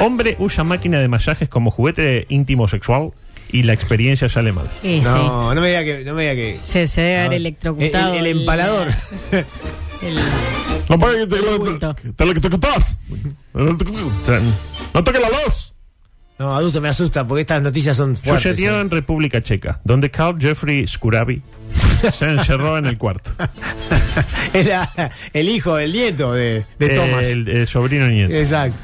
[0.01, 3.11] Hombre usa máquina de masajes como juguete íntimo sexual
[3.51, 4.65] y la experiencia sale mal.
[4.81, 5.01] Sí, sí.
[5.03, 6.03] No, no me diga que.
[6.03, 8.13] No me diga que Se, se debe haber Ah, electrocutado.
[8.15, 8.87] el- el empalador.
[9.31, 10.17] el-
[10.89, 11.95] No pague que te, El bulto.
[11.95, 12.25] te
[14.93, 15.73] No toque la luz.
[16.39, 18.41] No, adulto, me asusta porque estas noticias son fuertes.
[18.43, 18.81] Sucedió ¿eh?
[18.81, 21.41] en República Checa, donde Carl Jeffrey Skurabi
[22.13, 23.31] se encerró en el cuarto.
[24.53, 27.23] Es la- el hijo, el nieto de, de Thomas.
[27.25, 28.33] El, el sobrino nieto.
[28.33, 28.77] Exacto.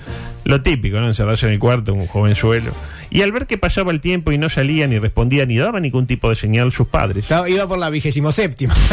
[0.45, 1.07] Lo típico, ¿no?
[1.07, 2.71] Encerrarse en el cuarto, un jovenzuelo.
[3.12, 6.07] Y al ver que pasaba el tiempo y no salía, ni respondía, ni daba ningún
[6.07, 7.25] tipo de señal, sus padres.
[7.47, 8.73] Iba por la vigésimo séptima.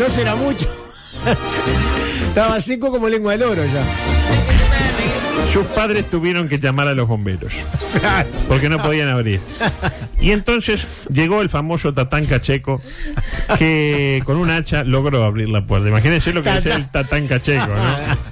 [0.00, 0.66] no será mucho.
[2.28, 3.84] Estaba seco como lengua del oro ya.
[5.52, 7.52] Sus padres tuvieron que llamar a los bomberos.
[8.48, 9.40] Porque no podían abrir.
[10.20, 12.80] Y entonces llegó el famoso Tatán Cacheco,
[13.58, 15.88] que con un hacha logró abrir la puerta.
[15.88, 17.66] Imagínense lo que es el Tatán Cacheco,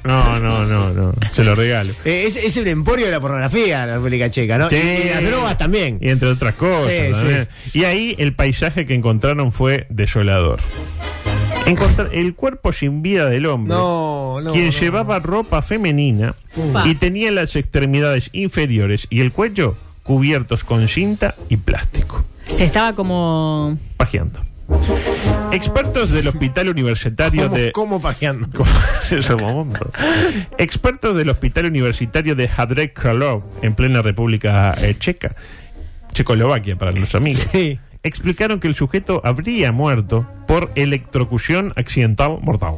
[0.05, 0.39] ¿no?
[0.39, 1.15] No, no, no, no.
[1.31, 1.93] Se lo regalo.
[2.05, 4.71] Eh, es, es el emporio de la pornografía, la República Checa, ¿no?
[4.71, 4.77] Sí.
[4.77, 5.99] Y, y las drogas también.
[6.01, 6.87] Y entre otras cosas.
[6.91, 7.49] Sí, también.
[7.75, 10.61] Y ahí el paisaje que encontraron fue desolador.
[11.69, 14.53] Encontrar el cuerpo sin vida del hombre, No, no.
[14.53, 14.73] quien no.
[14.73, 16.87] llevaba ropa femenina Upa.
[16.87, 22.95] y tenía las extremidades inferiores y el cuello cubiertos con cinta y plástico, se estaba
[22.95, 23.77] como.
[23.97, 24.41] pajeando.
[25.53, 27.73] Expertos del Hospital Universitario ¿Cómo, de...
[27.73, 28.49] cómo pajeando?
[30.59, 35.35] Expertos del Hospital Universitario de Hadrek Kralov, en plena República eh, Checa,
[36.13, 37.79] Checoslovaquia para los amigos, Sí.
[38.03, 42.77] Explicaron que el sujeto habría muerto por electrocución accidental mortal.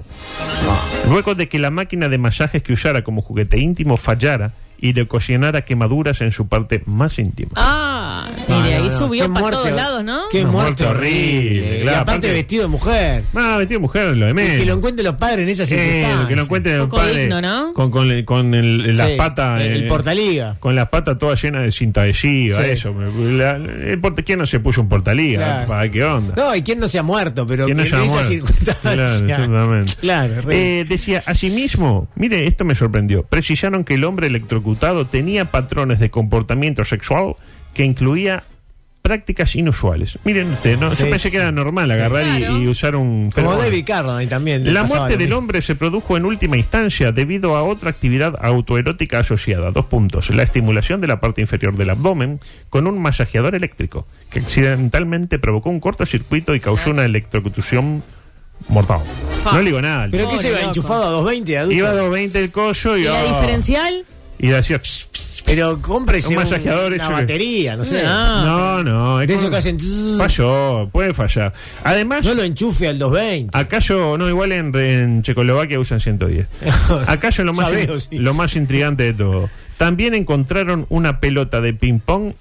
[1.08, 5.02] Luego de que la máquina de masajes que usara como juguete íntimo fallara y le
[5.02, 7.52] ocasionara quemaduras en su parte más íntima.
[7.56, 7.99] Ah,
[8.48, 10.20] Y de ahí no, no, subió para muerte- todos lados, ¿no?
[10.30, 11.50] Qué Una muerte muerte horrible.
[11.50, 13.24] horrible, y claro, aparte, aparte- vestido de mujer.
[13.34, 14.56] Ah, vestido de mujer, lo de Y menos.
[14.58, 16.28] que lo encuentren los padres en esa Eh, circunstancia.
[16.28, 17.72] que lo encuentren el Poco padre digno, ¿no?
[17.72, 19.60] con, con, con el- las Sí, patas.
[19.62, 20.56] el- el eh, portaliga.
[20.60, 22.70] Con las patas todas llenas de cinta adhesiva, Sí.
[22.70, 22.94] eso.
[22.94, 25.38] la- el ¿Quién no se puso un portaliga?
[25.44, 25.68] Claro.
[25.68, 26.34] ¿Para qué onda?
[26.36, 28.10] No, y quién no se ha muerto, pero ¿Quién que no en se ha esa
[28.12, 28.30] muerto?
[28.30, 28.80] circunstancia.
[28.92, 29.92] Claro, exactamente.
[30.00, 33.22] Claro, Eh, decía, asimismo, mire, esto me sorprendió.
[33.22, 37.34] Precisaron que el hombre electrocutado tenía patrones de comportamiento sexual
[37.74, 38.42] que incluía
[39.02, 40.18] prácticas inusuales.
[40.24, 40.90] Miren usted, ¿no?
[40.90, 41.30] Sí, yo pensé sí.
[41.32, 42.58] que era normal agarrar y- Claro.
[42.62, 43.30] y, usar un...
[43.30, 43.58] Como feromón.
[43.58, 44.74] David Carradine también.
[44.74, 49.70] La muerte del hombre se produjo en última instancia debido a otra actividad autoerótica asociada.
[49.70, 50.30] Dos puntos.
[50.30, 55.70] La estimulación de la parte inferior del abdomen con un masajeador eléctrico, que accidentalmente provocó
[55.70, 58.04] un cortocircuito y causó una electrocución
[58.68, 59.00] mortal.
[59.46, 59.52] Ah.
[59.54, 60.08] No le digo nada.
[60.10, 61.74] ¿Pero qué se iba enchufado a 220 adulto?
[61.74, 63.00] Iba a 220 el coso y...
[63.00, 64.04] ¿Y la diferencial?
[64.38, 64.80] Y decía...
[65.46, 68.02] Pero cómprese Un un- una batería, no sé.
[68.02, 68.82] No.
[68.82, 69.78] No, es De eso como- que hacen...
[70.18, 71.52] Falló, puede fallar.
[71.84, 72.24] Además...
[72.24, 73.56] No lo enchufe al 220.
[73.56, 76.46] Acaso, no, igual en, en Checoslovaquia usan 110.
[77.06, 77.70] Acaso lo más,
[78.10, 78.18] sí.
[78.18, 79.50] lo más intrigante de todo.
[79.76, 82.34] También encontraron una pelota de ping-pong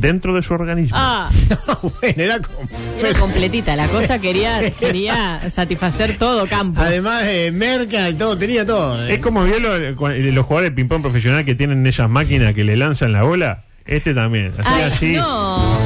[0.00, 0.96] dentro de su organismo.
[0.98, 1.28] Ah,
[1.82, 2.68] bueno, era como...
[3.00, 3.76] era completita.
[3.76, 6.80] La cosa quería, quería satisfacer todo campo.
[6.80, 9.04] Además de merca y todo, tenía todo.
[9.06, 9.14] eh.
[9.14, 12.64] Es como vio lo- cua- los jugadores de ping-pong profesional que tienen esas máquinas que
[12.64, 13.62] le lanzan la bola.
[13.86, 14.52] Este también.
[14.58, 15.12] Así, Ay, así.
[15.16, 15.78] no.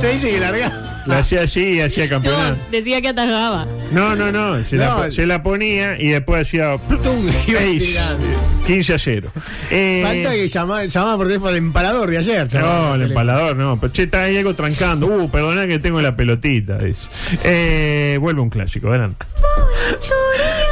[0.00, 0.91] Te dice que larga.
[1.06, 2.56] La hacía así y hacía No, campeonato.
[2.70, 3.66] decía que atajaba.
[3.90, 4.62] No, no, no.
[4.64, 5.04] Se, No.
[5.04, 6.76] La, se la ponía y después hacía.
[7.46, 8.26] Seis, tirando.
[8.66, 9.32] 15 a 0.
[9.70, 12.36] Eh, Falta que llamaba, llamaba por teléfono al empalador de ayer.
[12.54, 13.04] No, el teléfono.
[13.04, 13.80] empalador no.
[13.80, 15.06] Pero che, está ahí algo trancando.
[15.06, 16.78] Uh, perdona que tengo la pelotita.
[16.78, 17.08] dice.
[17.42, 19.26] Eh, vuelve un clásico, adelante.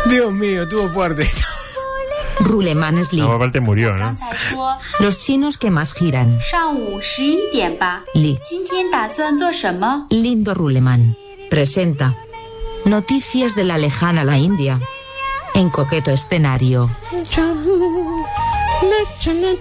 [0.09, 1.27] Dios mío, estuvo fuerte.
[2.41, 3.21] Rule Mansly.
[3.21, 4.17] Aparte murió, ¿no?
[4.99, 6.39] Los chinos que más giran.
[8.15, 8.39] Li.
[10.11, 11.17] Lindo Ruleman.
[11.49, 12.17] Presenta.
[12.85, 14.81] Noticias de la lejana la India.
[15.55, 16.91] En coqueto escenario.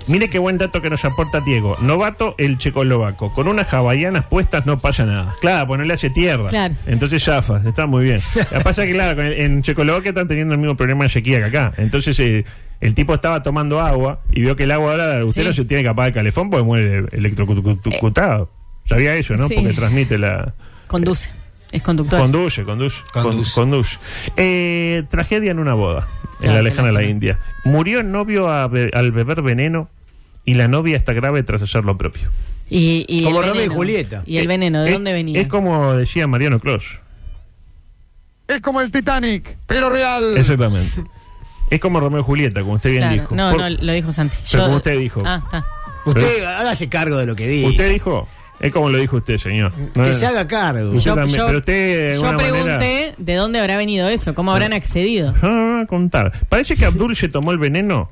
[0.08, 1.76] Mire qué buen dato que nos aporta Diego.
[1.82, 3.34] Novato el checoslovaco.
[3.34, 5.34] Con unas hawaianas puestas no pasa nada.
[5.42, 6.48] Claro, pues no le hace tierra.
[6.48, 6.76] Claro.
[6.86, 8.22] Entonces zafa, está muy bien.
[8.52, 11.74] La pasa que, claro, en Checoslovaquia están teniendo el mismo problema de sequía que acá.
[11.78, 12.46] Entonces, eh,
[12.82, 15.48] el tipo estaba tomando agua y vio que el agua ahora, usted Sí.
[15.48, 18.50] no se tiene que apagar el calefón porque muere electrocutado.
[18.88, 19.48] Sabía eso, ¿no?
[19.48, 19.56] Sí.
[19.56, 20.54] Porque transmite la...
[20.88, 21.30] Conduce.
[21.72, 22.20] Es conductor.
[22.20, 22.98] Conduce, conduce.
[23.14, 23.52] Conduce.
[23.54, 23.98] con- conduce.
[24.38, 27.12] Eh, tragedia en una boda, en Claro, la lejana la lástima.
[27.12, 27.40] India.
[27.64, 29.88] Murió el novio a be- al beber veneno
[30.46, 32.30] y la novia está grave tras hacer lo propio.
[32.72, 33.74] Y, y Como el Romeo y veneno.
[33.76, 34.24] Julieta.
[34.26, 34.82] ¿Y el Eh, veneno?
[34.82, 35.40] ¿De es- dónde venía?
[35.40, 37.00] Es como decía Mariano Clos.
[38.48, 40.36] Es como el Titanic, pero real.
[40.38, 41.04] Exactamente.
[41.70, 43.22] Es como Romeo y Julieta, como usted bien Claro.
[43.22, 43.36] dijo.
[43.36, 44.38] No, Por- no, lo dijo Santi.
[44.52, 45.22] Pero como usted dijo.
[45.26, 45.66] Ah, está.
[46.06, 47.68] Usted hágase cargo de lo que dice.
[47.70, 48.28] Usted dijo,
[48.60, 49.72] es como lo dijo usted, señor.
[49.96, 50.90] No que se haga cargo.
[50.92, 53.14] Usted Yo- también, yo- pero usted de Yo pregunté manera...
[53.18, 55.34] de dónde habrá venido eso, cómo habrán accedido.
[55.42, 56.32] No, no, no, a contar.
[56.50, 58.12] Parece que Abdul se tomó el veneno.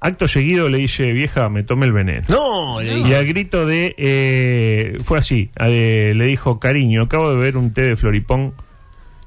[0.00, 2.24] Acto seguido le dice, vieja, me tomé el veneno.
[2.28, 3.16] No, le Y dije.
[3.16, 3.96] al grito de.
[3.98, 5.50] eh, fue así.
[5.58, 8.54] eh, le dijo: Cariño, acabo de beber un té de floripón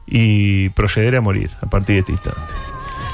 [0.07, 2.39] y procederé a morir a partir de este instante.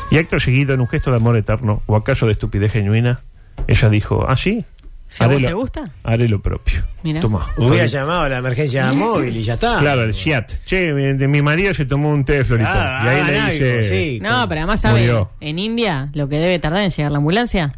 [0.09, 3.21] Y acto seguido, en un gesto de amor eterno, o acaso de estupidez genuina,
[3.67, 4.65] ella dijo: Ah, sí.
[5.09, 5.89] Si a vos lo, te gusta.
[6.03, 6.83] Haré lo propio.
[7.01, 7.21] Mira.
[7.21, 7.47] Toma.
[7.57, 9.79] Hubiera llamado a la emergencia móvil y ya está.
[9.79, 10.51] Claro, el Fiat.
[10.65, 12.73] Che, mi, marido se tomó un té de floripón.
[12.75, 13.83] Ah, y ahí le dice.
[13.83, 14.19] sí.
[14.21, 15.31] No, pero además sabe, Murió.
[15.39, 17.71] en India, lo que debe tardar en llegar la ambulancia.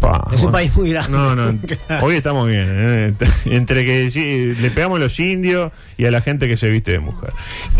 [0.00, 0.52] Pa, Es un bueno.
[0.52, 1.16] país muy grande.
[1.16, 1.58] No, no.
[2.02, 2.66] Hoy estamos bien.
[2.68, 3.14] ¿eh?
[3.46, 6.98] Entre que le pegamos a los indios y a la gente que se viste de
[6.98, 7.32] mujer.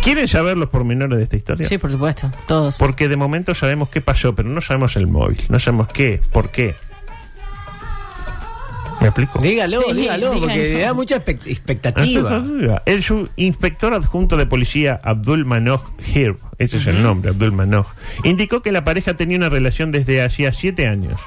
[0.03, 1.69] ¿Quieren saber los pormenores de esta historia?
[1.69, 2.79] Sí, por supuesto, todos.
[2.79, 5.43] Porque de momento sabemos qué pasó, pero no sabemos el móvil.
[5.49, 6.77] No sabemos qué, por qué.
[9.01, 9.39] ¿Me explico?
[9.41, 12.43] Dígalo, Sí, dígalo, porque le da mucha expect- expectativa.
[12.87, 15.83] El subinspector adjunto de policía Abdul Manoj
[16.15, 17.87] Hirb, ese es el nombre, Abdul Manoj,
[18.23, 21.21] indicó que la pareja tenía una relación desde hacía siete años.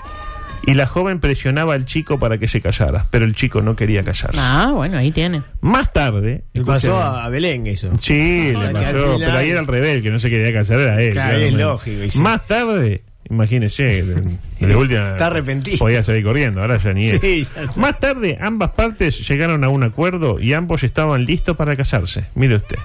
[0.67, 4.03] Y la joven presionaba al chico para que se casara, pero el chico no quería
[4.03, 4.37] casarse.
[4.39, 5.41] Ah, bueno, ahí tiene.
[5.61, 6.43] Más tarde.
[6.53, 7.89] Le pasó a Belén eso.
[7.99, 11.13] Sí, le pasó, final- pero ahí era el que no se quería casar era él.
[11.13, 12.19] Claro, es lógico, sí.
[12.19, 14.21] Más tarde, imagínese, de,
[14.67, 15.11] de última.
[15.11, 15.77] Está arrepentido.
[15.77, 17.21] Podía salir corriendo, ahora ya ni es.
[17.21, 17.71] Sí, ya.
[17.77, 22.25] Más tarde, ambas partes llegaron a un acuerdo y ambos estaban listos para casarse.
[22.35, 22.77] Mire usted.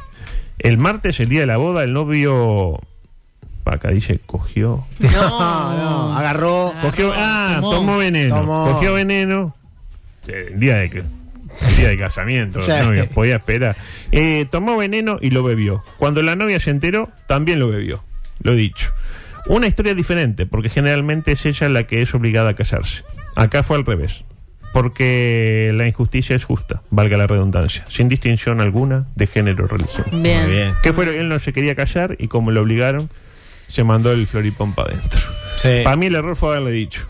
[0.60, 2.78] El martes, el día de la boda, el novio.
[3.64, 4.85] Acá dice, cogió.
[5.01, 5.11] No,
[5.77, 6.72] no, agarró.
[6.83, 7.70] Cogió, ah, tomó.
[7.72, 8.35] tomó, veneno.
[8.37, 8.72] Tomó.
[8.72, 9.55] Cogió veneno.
[10.27, 11.03] El día de que-
[11.61, 12.70] el día de casamiento, Sí.
[12.83, 13.77] novia, podía esperar.
[14.11, 15.83] Eh, tomó veneno y lo bebió.
[15.98, 18.03] Cuando la novia se enteró, también lo bebió.
[18.40, 18.90] Lo dicho.
[19.46, 23.03] Una historia diferente, porque generalmente es ella la que es obligada a casarse.
[23.37, 24.25] Acá fue al revés.
[24.72, 30.07] porque la injusticia es justa, valga la redundancia, sin distinción alguna de género o religión.
[30.22, 30.44] Bien.
[30.44, 30.72] Muy bien.
[30.83, 33.11] ¿Qué fue que él no se quería callar y como lo obligaron,
[33.72, 35.20] se mandó el floripón para adentro?
[35.82, 37.06] Para mí el error fue haberle dicho.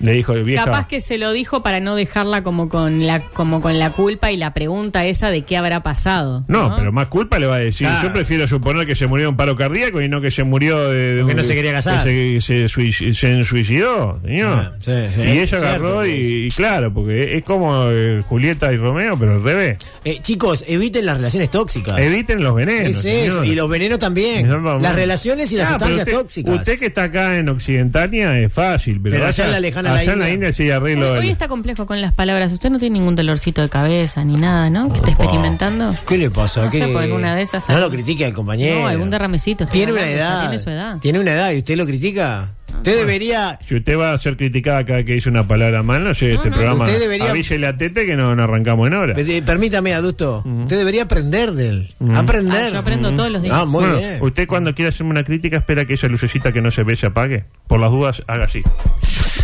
[0.00, 3.60] Le dijo, vieja, Capaz que se lo dijo para no dejarla como con la como
[3.60, 6.44] con la culpa y la pregunta esa de qué habrá pasado.
[6.48, 7.86] No, pero más culpa le va a decir.
[7.86, 8.08] Claro.
[8.08, 10.88] Yo prefiero suponer que se murió de un paro cardíaco y no que se murió
[10.88, 11.14] de.
[11.16, 12.02] de Porque un- no se quería casar.
[12.04, 14.48] que Se, se suic- se suicidó, señor.
[14.58, 16.10] Ah, sí, sí, y ella agarró pues.
[16.10, 19.76] y, y claro, porque es como eh, Julieta y Romeo, pero al revés.
[20.04, 21.98] Eh, chicos, eviten las relaciones tóxicas.
[21.98, 22.88] Eviten los venenos.
[22.88, 24.48] Es eso, y los venenos también.
[24.48, 24.80] No, no, no.
[24.80, 26.54] Las relaciones y las Ah, sustancias usted, tóxicas.
[26.54, 30.06] Usted que está acá en Occidentania es fácil, pero, Pero allá en la lejana allá
[30.06, 30.34] la en la India.
[30.48, 31.12] India sí arreglo.
[31.12, 32.52] Hoy, el- hoy está complejo con las palabras.
[32.52, 34.88] Usted no tiene ningún dolorcito de cabeza ni nada, ¿no?
[34.92, 35.94] Que esté experimentando.
[36.06, 36.64] ¿Qué le pasa?
[36.64, 37.68] No ¿Qué- sé, pues en una de esas.
[37.68, 38.80] No lo critique al compañero.
[38.80, 39.66] No, algún derramecito.
[39.66, 40.40] Tiene una edad.
[40.48, 40.98] Tiene su edad.
[40.98, 42.54] Tiene una edad y usted lo critica.
[42.72, 43.58] Usted debería.
[43.66, 46.48] Si usted va a ser criticada cada que dice una palabra mal, no sé, este
[46.48, 46.54] no.
[46.56, 46.84] programa.
[46.84, 49.14] Usted debería- Avísele a Tete que no, no arrancamos en hora.
[49.14, 50.42] Pe- Permítame, adulto.
[50.62, 51.94] Usted debería aprender de él.
[52.14, 52.66] Aprender.
[52.66, 53.54] Ah, yo aprendo todos los días.
[53.58, 54.18] Ah, muy Bueno, bien.
[54.22, 57.06] Usted cuando quiera hacerme una crítica espera que esa lucecita que no se ve se
[57.06, 57.44] apague.
[57.66, 58.62] Por las dudas, haga así.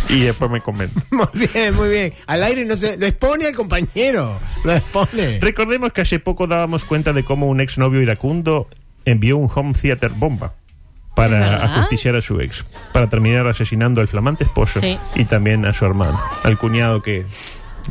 [0.09, 1.01] Y después me comenta.
[1.11, 2.13] Muy bien, muy bien.
[2.27, 2.97] Al aire no se.
[2.97, 4.39] Lo expone al compañero.
[4.63, 5.39] Lo expone.
[5.39, 8.67] Recordemos que hace poco dábamos cuenta de cómo un exnovio iracundo
[9.05, 14.07] envió un home theater bomba ¿Es para ajusticiar a su ex, para terminar asesinando al
[14.07, 14.97] flamante esposo Sí.
[15.15, 17.25] y también a su hermano, al cuñado que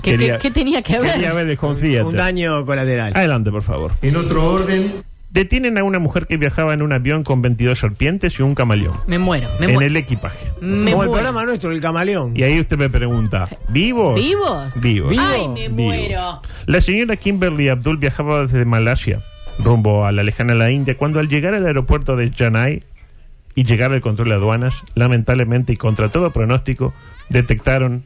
[0.03, 1.13] ¿Qué, quería, qué- qué tenía que ver?
[1.15, 2.05] quería ver el home theater.
[2.05, 3.13] Un daño colateral.
[3.17, 3.93] Adelante, por favor.
[4.03, 5.03] En otro orden.
[5.37, 8.97] Detienen a una mujer que viajaba en un avión con 22 serpientes y un camaleón
[9.07, 9.49] Me muero.
[9.61, 9.87] Me en muero.
[9.87, 10.47] el equipaje.
[10.63, 11.13] Me Como el muero.
[11.13, 12.35] programa nuestro, el camaleón.
[12.37, 14.15] Y ahí usted me pregunta, ¿vivos?
[14.21, 14.81] ¿Vivos?
[14.83, 15.15] Vivos.
[15.19, 15.73] Ay, me Vivos.
[15.77, 16.43] muero.
[16.65, 19.21] La señora Kimberly Abdul viajaba desde Malasia
[19.59, 22.83] rumbo a la lejana la India cuando al llegar al aeropuerto de Chennai
[23.55, 26.93] y llegar al control de aduanas, lamentablemente y contra todo pronóstico,
[27.31, 28.05] detectaron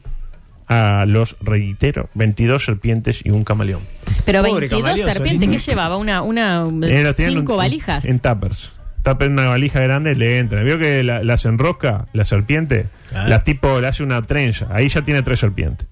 [0.71, 3.81] a los, reitero, 22 serpientes y un camaleón.
[4.25, 5.49] Pero Pobre 22 camaleón, serpientes.
[5.49, 5.97] ¿qué llevaba?
[5.97, 8.05] Una, una Era- cinco un- valijas.
[8.05, 8.71] En tuppers.
[9.03, 10.61] Tapa en una valija grande, le entra.
[10.63, 13.27] Vio que la- las enrosca, la serpiente, Ah.
[13.27, 14.67] la tipo le hace una trenza.
[14.71, 15.87] Ahí ya tiene tres serpientes.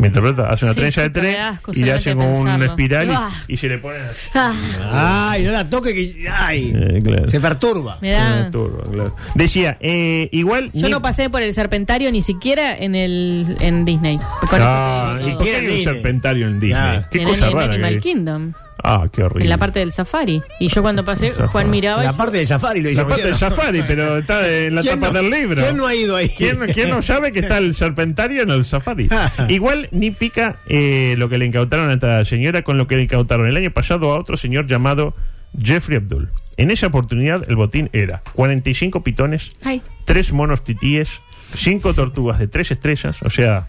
[0.00, 0.48] ¿Me interpreta?
[0.48, 3.12] Hace una Sí, trenza de da asco y le solamente hace como una espiral y-
[3.14, 3.30] Ah.
[3.48, 4.30] y, se le pone así.
[4.34, 6.28] Ah, Ay, no la toque que.
[6.32, 6.72] Ay.
[6.74, 7.30] Eh, claro.
[7.30, 7.98] Se perturba.
[8.00, 8.40] me da...
[8.46, 9.16] Eh, turbo, claro.
[9.34, 10.70] Decía, eh, igual.
[10.72, 14.18] Yo ni- no pasé por el serpentario ni siquiera en el en Disney.
[14.52, 15.60] Ah, eso te ¿y digo por qué todo.
[15.60, 15.94] hay un Disney.
[15.94, 17.00] serpentario en Disney?
[17.10, 17.66] Qué en cosa el, rara.
[17.68, 18.00] que Animal hay.
[18.00, 18.52] Kingdom.
[18.82, 19.44] Ah, qué horrible.
[19.44, 20.42] En la parte del safari.
[20.58, 21.32] Y yo cuando pasé.
[21.32, 24.74] Juan miraba La parte del safari lo hizo La parte del safari, pero está en
[24.74, 25.62] la ¿Quién tapa no- del libro.
[25.62, 26.28] quién no ha ido ahí?
[26.36, 29.08] ¿Quién, quién no sabe que está el serpentario en el safari?
[29.48, 33.02] Igual ni pica eh, lo que le incautaron a esta señora con lo que le
[33.04, 35.14] incautaron el año pasado a otro señor llamado
[35.60, 36.30] Jeffrey Abdul.
[36.56, 41.08] En esa oportunidad el botín era 45 pitones, Ay, 3 monos titíes,
[41.54, 43.68] 5 tortugas de 3 estrellas, o sea,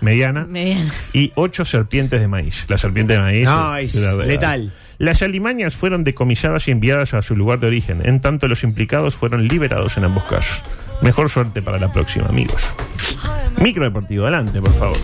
[0.00, 0.92] mediana, mediana.
[1.12, 2.64] y 8 serpientes de maíz.
[2.68, 4.72] La serpiente de maíz No, es la- letal.
[4.98, 9.14] Las alimañas fueron decomisadas y enviadas a su lugar de origen, en tanto los implicados
[9.14, 10.62] fueron liberados en ambos casos.
[11.02, 12.62] Mejor suerte para la próxima, amigos.
[13.60, 14.96] Micro Deportivo, adelante, por favor.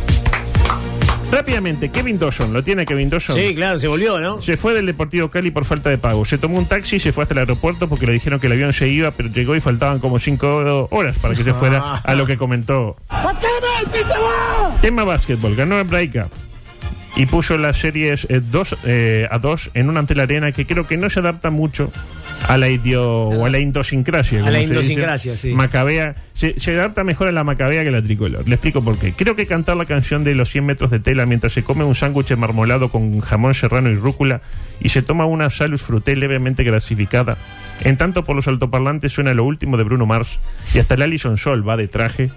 [1.32, 3.34] Rápidamente, Kevin Dawson, ¿lo tiene Kevin Dawson?
[3.34, 4.42] Sí, claro, se volvió, ¿no?
[4.42, 6.26] Se fue del Deportivo Cali por falta de pago.
[6.26, 8.52] Se tomó un taxi y se fue hasta el aeropuerto porque le dijeron que el
[8.52, 12.14] avión se iba, pero llegó y faltaban como cinco horas para que se fuera a
[12.14, 12.96] lo que comentó.
[14.82, 16.28] Tema básquetbol, ganó el Braica
[17.16, 18.76] y puso las series 2
[19.30, 21.90] a 2 en una ante la arena que creo que no se adapta mucho
[22.48, 24.44] a la idio o a la idiosincrasia.
[24.44, 25.52] A la idiosincrasia, sí.
[25.52, 28.48] Macabea, se, se adapta mejor a la macabea que a la tricolor.
[28.48, 29.12] Le explico por qué.
[29.12, 31.94] Creo que cantar la canción de los 100 metros de tela mientras se come un
[31.94, 34.42] sándwich marmolado con jamón serrano y rúcula
[34.81, 37.37] y se toma una salus fruté levemente grasificada.
[37.83, 40.38] En tanto por los altoparlantes suena lo último de Bruno Mars
[40.74, 42.31] y hasta el Alison Sol va de traje.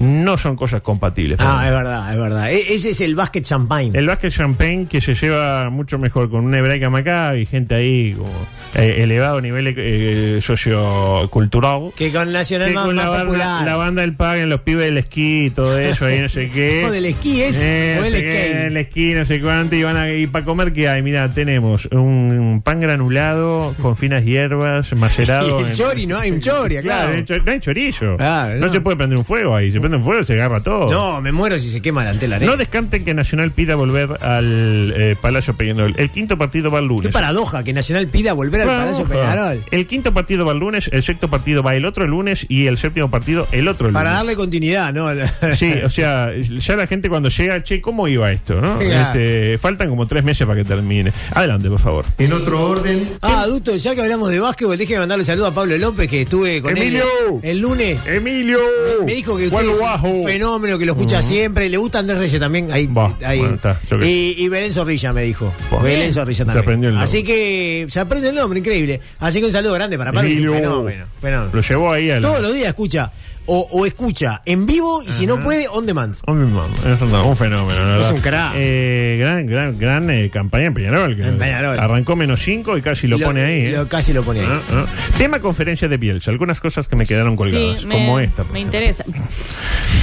[0.00, 1.38] No son cosas compatibles.
[1.40, 2.50] Ah, es verdad, es verdad.
[2.52, 3.90] E- ese es el básquet champagne.
[3.98, 8.30] El básquet champagne que se lleva mucho mejor con una hebraica Maccabi, gente ahí como
[8.74, 11.92] eh, elevado nivel eh, sociocultural.
[11.96, 13.64] Que con Nacional Que más, con la más banda, popular.
[13.66, 16.82] la banda del Pagan, los pibes del esquí y todo eso, ahí no sé qué.
[16.88, 19.96] No, del esquí es, Eh, o el qué, el esquí, no sé cuánto, y van
[19.96, 24.92] a, y para comer que hay, mira, tenemos un, un pan granulado con finas hierbas,
[24.96, 25.60] macerado.
[25.60, 27.10] Y el en- chori, no hay un chori, claro.
[27.10, 28.16] no hay cho- no hay chorizo.
[28.16, 28.66] Claro, no.
[28.66, 28.72] no.
[28.72, 30.90] se puede prender un fuego ahí, se prende un fuego, se agarra todo.
[30.90, 32.52] No, me muero si se quema la antela arena.
[32.52, 35.94] No descanten que Nacional pida volver al eh, Palacio Peñarol.
[35.96, 37.06] El quinto partido va el lunes.
[37.06, 39.06] Qué paradoja que Nacional pida volver al Palacio.
[39.06, 39.64] Peñarol.
[39.70, 42.76] El quinto partido va el lunes, el sexto partido va el otro lunes y el
[42.78, 44.00] séptimo partido el otro lunes.
[44.00, 45.08] Para darle continuidad, ¿no?
[45.56, 48.60] Sí, o sea, ya la gente cuando llega, che, ¿cómo iba esto?
[48.60, 48.80] ¿no?
[48.80, 51.12] Este, faltan como tres meses para que termine.
[51.32, 52.04] Adelante, por favor.
[52.18, 53.16] En otro orden.
[53.22, 56.60] Ah, adulto, ya que hablamos de básquetbol, déjeme mandarle saludo a Pablo López, que estuve
[56.60, 57.04] con Emilio.
[57.42, 57.98] él el lunes.
[58.06, 58.58] Emilio.
[59.04, 61.28] Me dijo que ¿Cuándo un fenómeno que lo escucha Ujú.
[61.28, 61.68] siempre.
[61.68, 62.70] Le gusta Andrés Reyes también.
[62.72, 62.88] Ahí,
[63.24, 63.38] ahí.
[63.40, 65.52] bueno, está, y, y Belén Zorrilla me dijo.
[65.82, 66.12] Belén.
[66.12, 66.62] Zorrilla Se también.
[66.62, 67.08] aprendió el nombre.
[67.08, 69.00] Así que se aprende el nombre, increíble.
[69.18, 71.06] Así que un saludo grande para Pablo, es un fenómeno.
[71.20, 71.50] fenómeno.
[71.52, 72.22] Lo llevó ahí al.
[72.22, 73.10] Todos los días escucha.
[73.50, 76.16] O, o escucha en vivo y si no puede, on demand.
[76.26, 78.12] Hombre, mamá, es un, un fenómeno, la Es verdad.
[78.12, 78.52] un crack.
[78.56, 81.16] Eh, gran gran, gran eh, campaña en Peñarol.
[81.16, 81.78] que En Peñarol.
[81.78, 83.60] Arrancó menos 5 y casi lo, Lo- pone ahí.
[83.66, 83.72] ¿eh?
[83.72, 84.46] lo- casi lo pone ahí.
[84.50, 84.86] Ah, ah.
[85.16, 86.30] Tema conferencia de Bielsa.
[86.30, 88.44] Algunas cosas que me quedaron colgadas, Sí, me, como esta.
[88.52, 89.04] me interesa.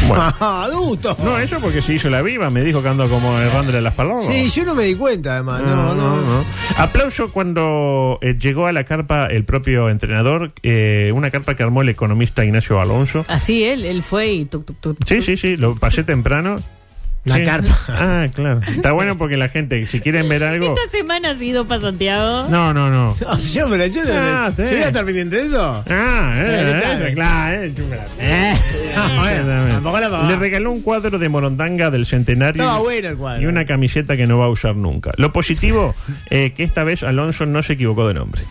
[0.07, 0.23] Bueno.
[0.39, 1.15] Adulto.
[1.23, 4.25] No, eso porque se hizo la viva, me dijo que ando como errándole las palabras.
[4.25, 5.61] Sí, yo no me di cuenta, además.
[5.63, 6.43] No, no.
[6.77, 11.81] Aplauso cuando eh, llegó a la carpa el propio entrenador, eh, una carpa que armó
[11.83, 13.25] el economista Ignacio Alonso.
[13.35, 14.97] Así él, él fue y tuc, tuc, tuc.
[15.05, 16.55] Sí, sí, sí, lo pasé temprano.
[17.25, 17.43] La Sí.
[17.43, 17.75] carpa.
[17.89, 18.59] Ah, claro.
[18.67, 20.75] Está bueno porque la gente, si quieren ver algo.
[20.77, 22.47] ¿Esta semana has ido para Santiago?
[22.51, 23.15] No, no, no.
[23.19, 25.83] No, yo me la yo Ah, ¿Se voy a estar pendiente de eso?
[25.89, 27.73] Ah, eh, Eh, claro, eh.
[28.19, 28.53] Eh.
[28.95, 29.71] Bueno, Exactamente.
[29.73, 30.29] tampoco la pagaba.
[30.29, 33.41] Le regaló un cuadro de Morondanga del centenario Estaba bueno el cuadro.
[33.41, 35.09] y una camiseta que no va a usar nunca.
[35.17, 35.95] Lo positivo,
[36.29, 38.43] eh, que esta vez Alonso no se equivocó de nombre.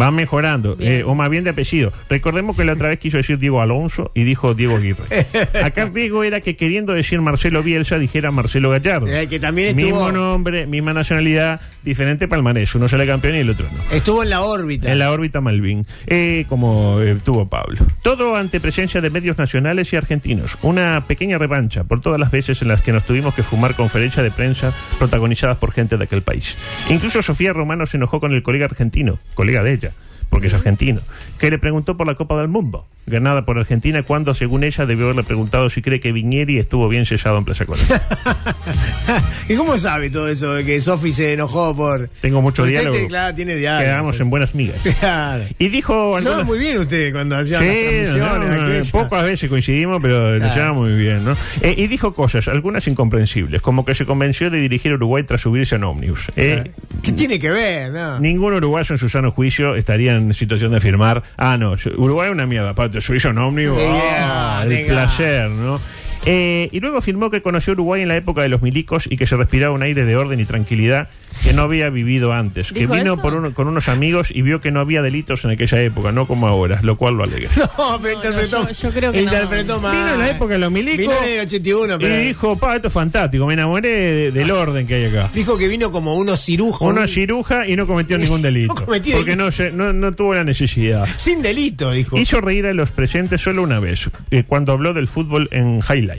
[0.00, 1.92] Va mejorando, eh, o más bien de apellido.
[2.10, 5.04] Recordemos que la otra vez quiso decir Diego Alonso y dijo Diego Aguirre.
[5.64, 9.06] Acá el riesgo era que queriendo decir Marcelo Bielsa dijera Marcelo Gallardo.
[9.06, 12.74] Eh, que también estuvo- Mismo nombre, misma nacionalidad, diferente palmarés.
[12.74, 13.94] Uno sale campeón y el otro no.
[13.96, 14.90] Estuvo en la órbita.
[14.90, 17.78] En la órbita Malvin, eh, como eh, tuvo Pablo.
[18.02, 20.58] Todo ante presencia de medios nacionales y argentinos.
[20.62, 24.24] Una pequeña revancha por todas las veces en las que nos tuvimos que fumar conferencias
[24.24, 26.56] de prensa protagonizadas por gente de aquel país.
[26.88, 29.83] Incluso Sofía Romano se enojó con el colega argentino, colega de ella,
[30.30, 31.00] porque es argentino,
[31.38, 35.04] que le preguntó por la Copa del Mundo, ganada por Argentina, cuando según ella debió
[35.04, 38.00] haberle preguntado si cree que Viñeri estuvo bien sellado en Plaza Colonia.
[39.48, 42.08] ¿Y cómo sabe todo eso de que Sofi se enojó por.
[42.20, 42.96] Tengo mucho Usted diálogo.
[42.96, 43.84] te- claro, tiene diálogo.
[43.84, 44.76] Quedamos en buenas migas.
[45.00, 45.44] Claro.
[45.58, 46.16] Y dijo...
[46.16, 48.48] Algunas- muy bien usted cuando hacía las Sí, transmisiones.
[48.92, 50.54] no, no, pocas veces coincidimos, pero lo Claro.
[50.54, 51.36] llevamos muy bien, ¿no?
[51.60, 55.74] Eh, y dijo cosas, algunas incomprensibles, como que se convenció de dirigir Uruguay tras subirse
[55.74, 56.26] a un ómnibus.
[56.36, 56.70] Eh,
[57.02, 57.92] ¿Qué tiene que ver?
[57.92, 58.18] No.
[58.20, 62.28] Ningún uruguayo en su sano juicio estaría en situación de afirmar, ah, no, yo- Uruguay
[62.28, 65.80] es una mierda, aparte, subirse a un ómnibus, Yeah, ah, el placer, ¿no?
[66.26, 69.26] Eh, y luego afirmó que conoció Uruguay en la época de los milicos y que
[69.26, 71.08] se respiraba un aire de orden y tranquilidad
[71.42, 72.72] que no había vivido antes.
[72.72, 75.50] Que ¿Dijo vino por uno- con unos amigos y vio que no había delitos en
[75.50, 77.50] aquella época, no como ahora, lo cual lo alegra.
[77.78, 78.66] No, pero interpretó.
[78.68, 79.24] yo- yo creo que no.
[79.24, 79.94] interpretó mal.
[79.96, 80.98] Vino en la época de los milicos.
[80.98, 82.16] Vino en el 81, Y pero.
[82.16, 85.30] dijo, pa, esto es fantástico, me enamoré de- del orden que hay acá.
[85.34, 86.88] Dijo que vino como unos cirujos.
[86.88, 88.72] Uno ciruja y no cometió ningún delito.
[88.74, 91.06] No cometió porque no, se- no, no tuvo la necesidad.
[91.18, 92.16] Sin delito, dijo.
[92.16, 96.13] Hizo reír a los presentes solo una vez, eh, cuando habló del fútbol en Highlight.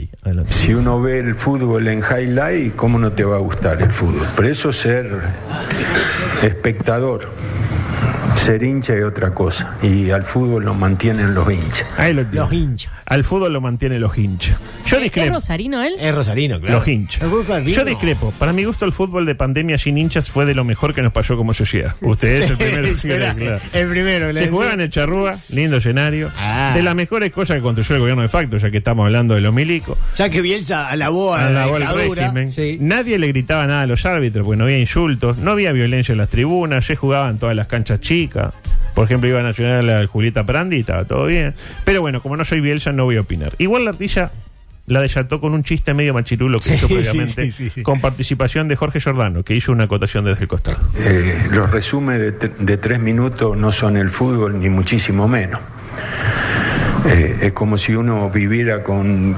[0.50, 4.26] Si uno ve el fútbol en highlight, ¿cómo no te va a gustar el fútbol?
[4.36, 5.10] Pero eso es ser
[6.42, 7.28] espectador.
[8.46, 9.74] Ser hincha es otra cosa.
[9.82, 11.84] Y al fútbol lo mantienen los hinchas.
[11.98, 12.22] Ahí lo.
[12.30, 12.92] Los hinchas.
[13.04, 14.56] Al fútbol lo mantiene los hinchas.
[14.86, 15.34] Yo ¿Es discrepo.
[15.34, 15.94] rosarino él?
[15.98, 16.78] Es Rosarino, claro.
[16.78, 17.22] Los hinchas.
[17.22, 17.76] Es.
[17.76, 18.32] Yo discrepo.
[18.38, 21.12] Para mi gusto, el fútbol de pandemia sin hinchas fue de lo mejor que nos
[21.12, 21.96] pasó como sociedad.
[22.00, 23.58] Usted es el primero que Sí, era claro.
[23.72, 24.32] El primero.
[24.32, 26.30] Se jugaba en el Charrúa, lindo escenario.
[26.38, 26.72] Ah.
[26.74, 29.40] De las mejores cosas que construyó el gobierno de facto, ya que estamos hablando de
[29.40, 29.98] los milicos.
[30.14, 32.52] Ya que Bielsa alabó a la la régimen.
[32.52, 32.78] Sí.
[32.80, 36.18] Nadie le gritaba nada a los árbitros, porque no había insultos, no había violencia en
[36.18, 38.35] las tribunas, se jugaba en todas las canchas chicas.
[38.94, 41.54] Por ejemplo, iba a Nacional a Julieta Prandi, estaba todo bien.
[41.84, 43.54] Pero bueno, como no soy Bielsa, no voy a opinar.
[43.58, 44.32] Igual la ardilla
[44.86, 47.82] la desató con un chiste medio machirulo que hizo previamente, sí, sí, sí.
[47.82, 50.78] con participación de Jorge Giordano, que hizo una acotación desde el costado.
[50.98, 55.60] Eh, los resúmenes de, tres minutos no son el fútbol, ni muchísimo menos.
[57.08, 59.36] Eh, es como si uno viviera con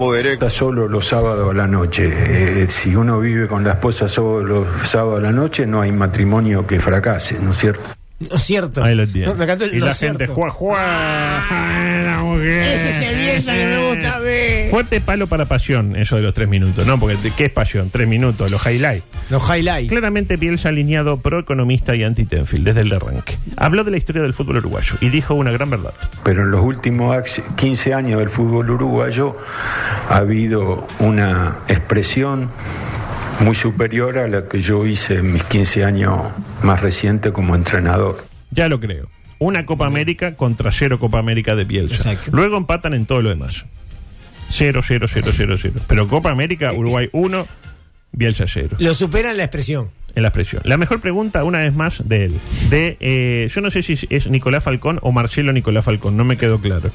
[0.49, 2.11] solo los sábados a la noche.
[2.13, 5.93] Eh, si uno vive con la esposa solo los sábados a la noche, no hay
[5.93, 7.98] matrimonio que fracase, ¿no es cierto?
[8.21, 8.83] No es cierto.
[8.83, 9.27] Ahí lo tiene.
[9.29, 10.35] No, me encantó el y no la gente cierto.
[10.35, 12.03] juega, juega.
[12.05, 12.49] La mujer.
[12.49, 14.71] Ese es el Bielsa que me gusta a mí.
[14.71, 16.99] Fuerte palo para pasión, eso de los tres minutos, ¿no?
[16.99, 17.91] Porque ¿de ¿qué es pasión?
[17.91, 19.05] Tres minutos, los highlights.
[19.31, 19.89] Los highlights.
[19.89, 23.39] Claramente Bielsa alineado pro economista y anti Tenfield desde el arranque.
[23.57, 25.95] Habló de la historia del fútbol uruguayo y dijo una gran verdad.
[26.25, 29.37] Pero en los últimos ax- 15 años del fútbol uruguayo
[30.11, 32.51] ha habido una expresión
[33.41, 36.23] muy superior a la que yo hice en mis 15 años
[36.63, 38.25] más recientes como entrenador.
[38.51, 39.09] Ya lo creo.
[39.39, 41.95] Una Copa América contra cero Copa América de Bielsa.
[41.95, 42.31] Exacto.
[42.33, 43.65] Luego empatan en todo lo demás.
[44.49, 45.81] Cero, cero, cero, cero, cero.
[45.87, 47.47] Pero Copa América, Uruguay 1,
[48.13, 48.77] Bielsa 0.
[48.81, 49.91] Lo superan la expresión.
[50.15, 50.63] En la expresión.
[50.65, 52.41] La mejor pregunta, una vez más, de él.
[52.71, 56.37] De, eh, yo no sé si es Nicolás Falcón o Marcelo Nicolás Falcón, no me
[56.37, 56.91] quedó claro.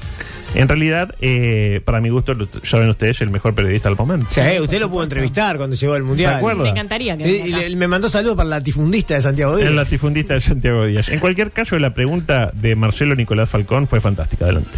[0.54, 4.26] En realidad, eh, para mi gusto, lo- saben ustedes, el mejor periodista del momento.
[4.30, 6.30] Sí, usted lo pudo entrevistar cuando llegó al Mundial.
[6.32, 6.62] ¿Se acuerda?
[6.62, 7.68] Me encantaría que Y- venga acá.
[7.68, 9.68] le- me mandó saludos para la latifundista de Santiago Díaz.
[9.68, 11.08] El latifundista de Santiago Díaz.
[11.08, 14.44] En cualquier caso, la pregunta de Marcelo Nicolás Falcón fue fantástica.
[14.44, 14.70] Adelante.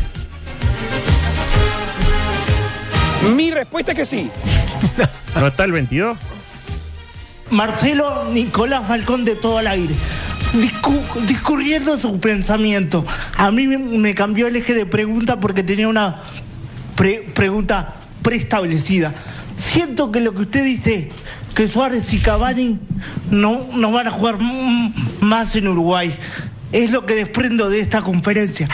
[3.34, 4.30] Mi respuesta es que sí.
[5.38, 6.16] ¿No está el 22?
[7.50, 9.94] Marcelo Nicolás Falcón de todo el aire.
[10.54, 13.04] Discu- discurriendo su pensamiento.
[13.36, 16.22] A mí me, cambió el eje de pregunta porque tenía una
[16.94, 19.14] pre- pregunta preestablecida.
[19.56, 21.10] Siento que lo que usted dice,
[21.54, 22.78] que Suárez y Cavani
[23.30, 24.38] no, no van a jugar
[25.20, 26.16] más en Uruguay.
[26.72, 28.68] Es lo que desprendo de esta conferencia.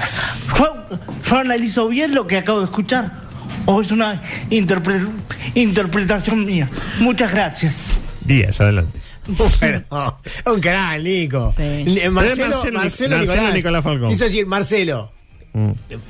[0.58, 0.84] ¿Yo,
[1.28, 3.22] yo analizo bien lo que acabo de escuchar?
[3.66, 5.08] ¿O es una interpre-
[5.54, 6.68] interpretación mía?
[7.00, 7.88] Muchas gracias.
[8.24, 8.98] Díaz, adelante.
[9.60, 10.20] Bueno,
[10.52, 11.54] un canal, Nico.
[11.58, 13.54] Eh, Marcelo, Marcelo- Marcelo, Marcelo Nicolás.
[13.54, 14.10] Nicolás Falcón.
[14.10, 15.12] Quiso decir Marcelo.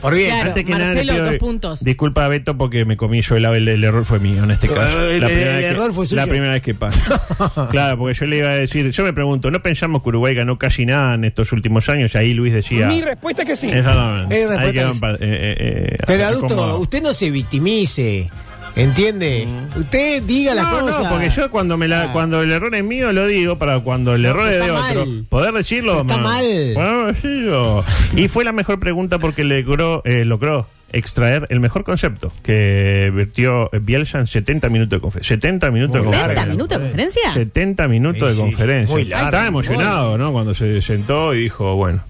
[0.01, 0.31] Por bien.
[0.31, 1.83] Claro, Antes que nada, Marcelo, dos puntos.
[1.83, 4.69] Disculpa a Beto porque me comí yo el, el, el error fue mío en este
[4.69, 5.01] caso.
[5.11, 6.21] El- la el- primera, el vez que, error fue suyo.
[6.21, 7.67] la primera vez que pasa.
[7.71, 10.59] claro, porque yo le iba a decir, yo me pregunto, ¿no pensamos que Uruguay ganó
[10.59, 12.13] casi nada en estos últimos años?
[12.15, 12.87] Y ahí Luis decía...
[12.87, 13.69] Mi respuesta es que sí.
[13.69, 14.43] Exactamente.
[14.43, 14.47] Eh,
[15.21, 18.31] eh, eh, Pero adulto, usted no se victimice.
[18.75, 19.47] ¿Entiende?
[19.77, 21.05] Usted diga las no, cosas.
[21.05, 24.15] No, porque yo cuando me la, cuando el error es mío lo digo para cuando
[24.15, 25.27] el error es de otro mal.
[25.29, 26.01] poder decirlo.
[26.01, 26.45] Está ma- mal.
[26.75, 27.85] Bueno.
[28.17, 33.71] Y fue la mejor pregunta porque logró, eh, logró extraer el mejor concepto que vertió
[33.81, 35.37] Bielsa en 70 minutos de conferencia.
[35.37, 36.47] 70 minutos de ¿70 conferencia.
[36.47, 37.33] minutos de conferencia?
[37.33, 38.95] 70 minutos Sí, de sí, conferencia.
[38.95, 39.27] muy largo.
[39.27, 40.33] Estaba emocionado, ¿no?
[40.33, 42.03] Cuando se sentó y dijo, bueno,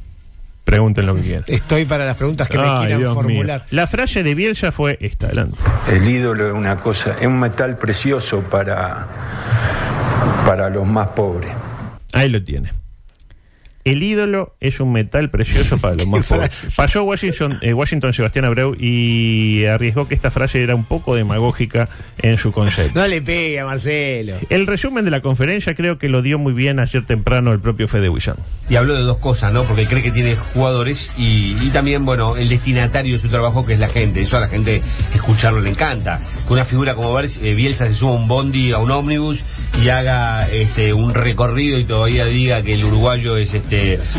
[0.73, 1.45] pregunten lo que quieran.
[1.47, 3.23] Estoy para las preguntas que me Ay, quieran Dios mío.
[3.23, 3.67] formular.
[3.71, 5.59] La frase de Bielsa fue esta, adelante.
[5.91, 9.07] El ídolo es una cosa, es un metal precioso para,
[10.47, 11.53] para los más pobres.
[12.13, 12.73] Ahí lo tiene.
[13.85, 16.65] El ídolo es un metal precioso para los más pobres.
[16.77, 21.89] Pasó Washington, eh, Washington Sebastián Abreu y arriesgó que esta frase era un poco demagógica
[22.23, 22.99] en su concepto.
[23.01, 24.35] No le pegue a Marcelo.
[24.51, 27.89] El resumen de la conferencia creo que lo dio muy bien ayer temprano el propio
[27.89, 28.37] Fede Wissan.
[28.71, 29.67] Y habló de dos cosas, ¿no?
[29.67, 33.73] Porque cree que tiene jugadores y, y también, bueno, el destinatario de su trabajo que
[33.75, 34.21] es la gente.
[34.21, 34.81] Eso a la gente
[35.13, 36.21] escucharlo le encanta.
[36.47, 39.43] Que una figura como Bar- eh, Bielsa se suba a un bondi, a un ómnibus
[39.83, 43.72] y haga este, un recorrido y todavía diga que el uruguayo es este,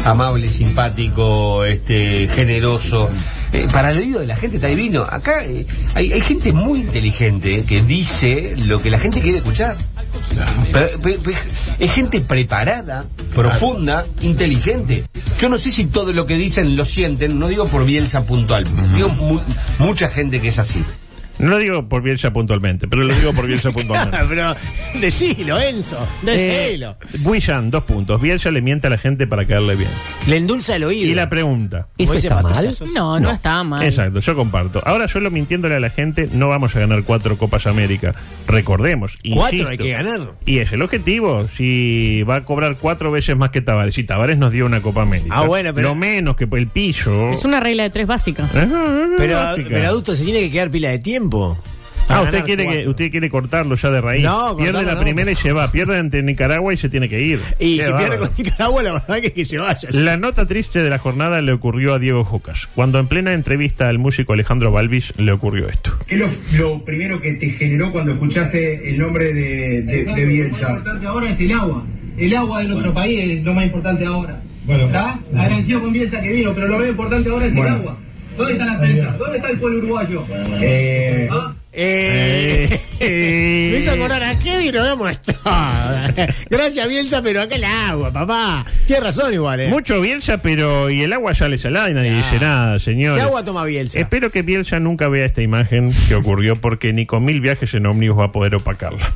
[0.03, 3.09] amable, simpático, este, generoso.
[3.51, 5.03] Eh, para el oído de la gente está divino.
[5.03, 9.77] Acá eh, hay, hay gente muy inteligente que dice lo que la gente quiere escuchar.
[10.71, 10.99] Pero-
[11.79, 15.05] es gente preparada, profunda, inteligente.
[15.39, 18.63] Yo no sé si todo lo que dicen lo sienten, no digo por Bielsa puntual,
[18.95, 19.41] digo mu-
[19.79, 20.83] mucha gente que es así.
[21.43, 24.17] No lo digo por Bielsa puntualmente, pero lo digo por Bielsa puntualmente.
[24.29, 24.55] Pero
[24.99, 25.97] decilo, Enzo.
[26.21, 26.95] Decilo.
[27.13, 28.21] Eh, dos puntos.
[28.21, 29.89] Bielsa le miente a la gente para caerle bien.
[30.27, 31.11] Le endulza el oído.
[31.11, 31.87] Y la pregunta.
[32.95, 33.83] No, no, estaba mal.
[33.83, 34.81] Exacto, yo comparto.
[34.85, 38.15] Ahora solo mintiéndole a la gente, no vamos a ganar cuatro Copas América.
[38.47, 39.17] Recordemos.
[39.33, 40.19] Cuatro insisto, hay que ganar.
[40.45, 41.47] Y es el objetivo.
[41.49, 43.95] Si va a cobrar cuatro veces más que Tavares.
[43.95, 45.35] Si Tavares nos dio una Copa América.
[45.35, 47.31] Ah, bueno, pero- Lo menos que el piso.
[47.31, 48.47] Es una regla de tres básica.
[48.53, 49.69] Pero, Lógica.
[49.69, 51.32] pero adulto se tiene que quedar pila de tiempo.
[52.05, 54.23] Ah, Para usted quiere, que, usted quiere cortarlo ya de raíz.
[54.25, 55.01] No, pierde la no.
[55.01, 55.71] primera y se va.
[55.71, 57.39] Pierde ante Nicaragua y se tiene que ir.
[57.59, 58.19] Y Qué si pierde bárbaro.
[58.19, 59.87] con Nicaragua, la verdad que, que se vaya.
[59.93, 62.67] La nota triste de la jornada le ocurrió a Diego Jocas.
[62.75, 65.97] Cuando en plena entrevista al músico Alejandro Balvis le ocurrió esto.
[66.05, 66.27] ¿Qué es lo,
[66.57, 70.67] lo primero que te generó cuando escuchaste el nombre de, de, de Bielsa?
[70.71, 71.83] Lo importante ahora es el agua.
[72.17, 74.41] El agua de nuestro país es lo más importante ahora.
[74.65, 74.85] Bueno.
[74.87, 75.19] ¿Está?
[75.37, 77.69] Agradecido con Bielsa que vino, pero lo más importante ahora es Bueno.
[77.69, 77.97] el agua.
[78.37, 79.15] ¿Dónde está la prensa?
[79.17, 80.23] ¿Dónde está el pueblo uruguayo?
[80.61, 81.53] Eh, ¿Ah?
[81.73, 86.13] Eh, Eh, me hizo acordar a no hemos estado.
[86.49, 88.65] Gracias, Bielsa, pero acá el agua, papá.
[88.85, 89.67] Tiene razón igual, ¿eh?
[89.67, 93.15] Mucho Bielsa, pero y el agua sale salada y nadie dice nada, señor.
[93.15, 93.99] ¿Qué agua toma Bielsa?
[93.99, 97.85] Espero que Bielsa nunca vea esta imagen que ocurrió porque ni con mil viajes en
[97.85, 99.11] ómnibus va a poder opacarla.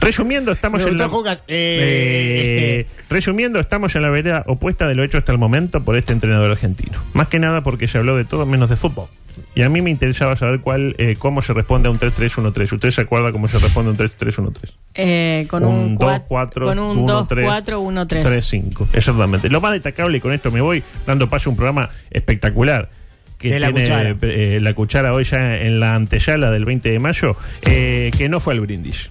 [0.00, 1.06] Resumiendo, estamos Me en la...
[1.06, 1.38] Eh.
[1.48, 6.12] Eh, resumiendo, estamos en la vereda opuesta de lo hecho hasta el momento por este
[6.12, 7.02] entrenador argentino.
[7.14, 9.08] Más que nada porque se habló de todo menos de fútbol.
[9.54, 12.72] Y a mí me interesaba saber cuál, eh, cómo se responde a un 3-3-1-3.
[12.72, 14.72] ¿Usted se acuerda cómo se responde a un 3-3-1-3?
[14.94, 18.22] Eh, con un, 2, cua- 4, con un 2, 4, 1, 3.
[18.24, 18.88] 3, 5.
[18.92, 19.48] Exactamente.
[19.50, 22.90] Lo más destacable, y con esto me voy dando paso a un programa espectacular.
[23.38, 24.16] Que De La tiene Cuchara.
[24.22, 28.38] eh, la cuchara hoy ya en la antesala del 20 de mayo, eh, que no
[28.40, 29.10] fue al brindis.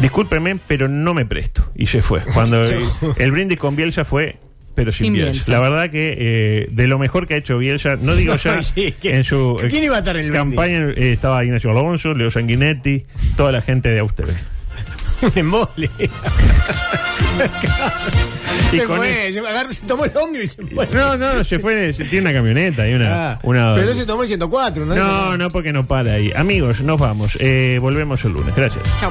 [0.00, 1.70] Discúlpeme, pero no me presto.
[1.74, 2.20] Y se fue.
[2.34, 2.78] Cuando el,
[3.16, 4.38] el brindis con Bielsa fue,
[4.80, 5.32] pero sin, Sin Bielsa.
[5.32, 5.52] Bielsa.
[5.52, 8.94] La verdad que eh, de lo mejor que ha hecho Bielsa, no digo ya Sí,
[9.02, 10.56] en su eh, ¿Quién iba a estar en el brindis?
[10.58, 13.04] campaña, eh, estaba Ignacio Alonso, Leo Sanguinetti,
[13.36, 14.32] toda la gente de Austeve.
[15.22, 15.90] Un embole.
[18.72, 20.86] Y se con fue, se, agarró, se tomó el ómnibus y se fue.
[20.92, 23.32] No, no, se fue, se- tiene una camioneta y una...
[23.32, 24.94] Ah, una pero no se tomó el 104, ¿no?
[24.94, 26.32] no, no, porque no para ahí.
[26.36, 27.36] Amigos, nos vamos.
[27.40, 28.54] Eh, volvemos el lunes.
[28.54, 28.82] Gracias.
[29.00, 29.10] Chao.